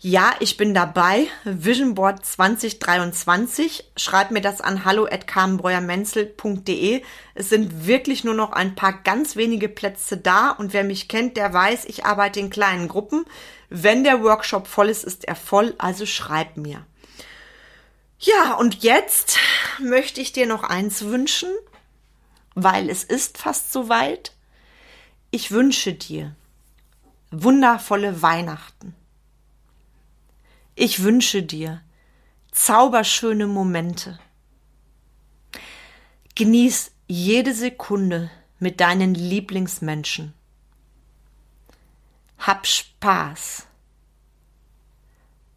ja, 0.00 0.32
ich 0.38 0.56
bin 0.56 0.74
dabei. 0.74 1.26
Vision 1.44 1.94
Board 1.94 2.24
2023. 2.24 3.90
Schreib 3.96 4.30
mir 4.30 4.40
das 4.40 4.60
an 4.60 4.84
hallo 4.84 5.06
at 5.06 5.26
carmenbreuermenzel.de. 5.26 7.02
Es 7.34 7.48
sind 7.48 7.86
wirklich 7.86 8.22
nur 8.22 8.34
noch 8.34 8.52
ein 8.52 8.76
paar 8.76 8.92
ganz 9.02 9.34
wenige 9.34 9.68
Plätze 9.68 10.16
da 10.16 10.50
und 10.50 10.72
wer 10.72 10.84
mich 10.84 11.08
kennt, 11.08 11.36
der 11.36 11.52
weiß, 11.52 11.84
ich 11.86 12.04
arbeite 12.04 12.38
in 12.38 12.50
kleinen 12.50 12.86
Gruppen. 12.86 13.24
Wenn 13.70 14.04
der 14.04 14.22
Workshop 14.22 14.68
voll 14.68 14.88
ist, 14.88 15.02
ist 15.02 15.24
er 15.24 15.34
voll, 15.34 15.74
also 15.78 16.06
schreib 16.06 16.56
mir. 16.56 16.86
Ja, 18.20 18.54
und 18.54 18.82
jetzt 18.82 19.38
möchte 19.80 20.20
ich 20.20 20.32
dir 20.32 20.46
noch 20.46 20.62
eins 20.62 21.02
wünschen, 21.02 21.50
weil 22.54 22.88
es 22.88 23.02
ist 23.02 23.38
fast 23.38 23.72
soweit. 23.72 24.32
Ich 25.32 25.50
wünsche 25.50 25.92
dir 25.92 26.36
wundervolle 27.30 28.22
Weihnachten. 28.22 28.94
Ich 30.80 31.02
wünsche 31.02 31.42
dir 31.42 31.82
zauberschöne 32.52 33.48
Momente. 33.48 34.20
Genieß 36.36 36.92
jede 37.08 37.52
Sekunde 37.52 38.30
mit 38.60 38.78
deinen 38.78 39.16
Lieblingsmenschen. 39.16 40.34
Hab 42.38 42.64
Spaß. 42.64 43.66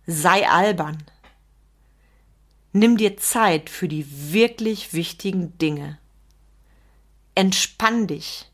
Sei 0.07 0.49
albern. 0.49 1.03
Nimm 2.73 2.97
dir 2.97 3.15
Zeit 3.17 3.69
für 3.69 3.87
die 3.87 4.33
wirklich 4.33 4.91
wichtigen 4.91 5.55
Dinge. 5.59 5.99
Entspann 7.35 8.07
dich. 8.07 8.49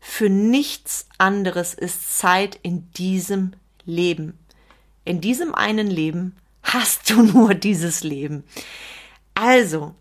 Für 0.00 0.28
nichts 0.28 1.06
anderes 1.18 1.72
ist 1.72 2.18
Zeit 2.18 2.58
in 2.64 2.90
diesem 2.94 3.52
Leben 3.84 4.41
in 5.04 5.20
diesem 5.20 5.54
einen 5.54 5.88
Leben 5.88 6.36
hast 6.62 7.10
du 7.10 7.22
nur 7.22 7.54
dieses 7.54 8.02
Leben. 8.02 8.44
Also, 9.34 9.94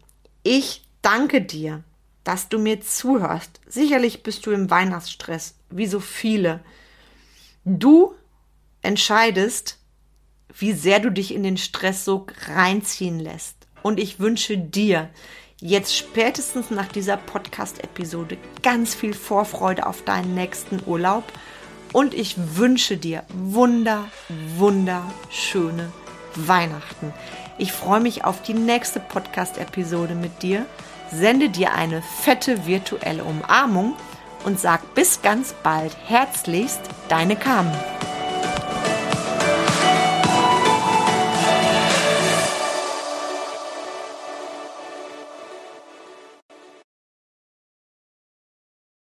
ich 0.44 0.84
danke 1.02 1.42
dir, 1.42 1.84
dass 2.24 2.50
du 2.50 2.60
mir 2.60 2.82
zuhörst. 2.82 3.60
Sicherlich 3.68 4.24
bist 4.24 4.46
du 4.46 4.52
im 4.52 4.70
Weihnachtsstress, 4.70 5.56
wie 5.70 5.88
so 5.88 6.00
viele. 6.00 6.60
Du 7.66 8.14
entscheidest, 8.82 9.78
wie 10.58 10.74
sehr 10.74 11.00
du 11.00 11.10
dich 11.12 11.34
in 11.34 11.44
den 11.44 11.58
Stresssog 11.58 12.34
reinziehen 12.48 13.20
lässt. 13.20 13.56
Und 13.84 14.00
ich 14.00 14.20
wünsche 14.20 14.58
dir 14.58 15.10
jetzt 15.60 15.96
spätestens 15.96 16.72
nach 16.72 16.88
dieser 16.88 17.18
Podcast-Episode 17.18 18.38
ganz 18.64 18.94
viel 18.96 19.14
Vorfreude 19.14 19.86
auf 19.86 20.04
deinen 20.04 20.36
nächsten 20.36 20.82
Urlaub 20.86 21.24
und 21.94 22.14
ich 22.14 22.36
wünsche 22.56 22.98
dir 22.98 23.24
wunder, 23.34 24.06
wunderschöne 24.58 25.92
Weihnachten. 26.36 27.14
Ich 27.58 27.72
freue 27.72 28.00
mich 28.00 28.24
auf 28.24 28.42
die 28.42 28.54
nächste 28.54 29.00
Podcast-Episode 29.00 30.16
mit 30.16 30.42
dir, 30.42 30.66
sende 31.12 31.50
dir 31.50 31.74
eine 31.74 32.02
fette 32.02 32.66
virtuelle 32.66 33.24
Umarmung 33.24 33.96
und 34.46 34.60
sag 34.60 34.96
bis 34.96 35.22
ganz 35.22 35.54
bald 35.64 35.96
herzlichst 36.08 36.82
deine 37.10 37.36
Carmen. 37.36 37.76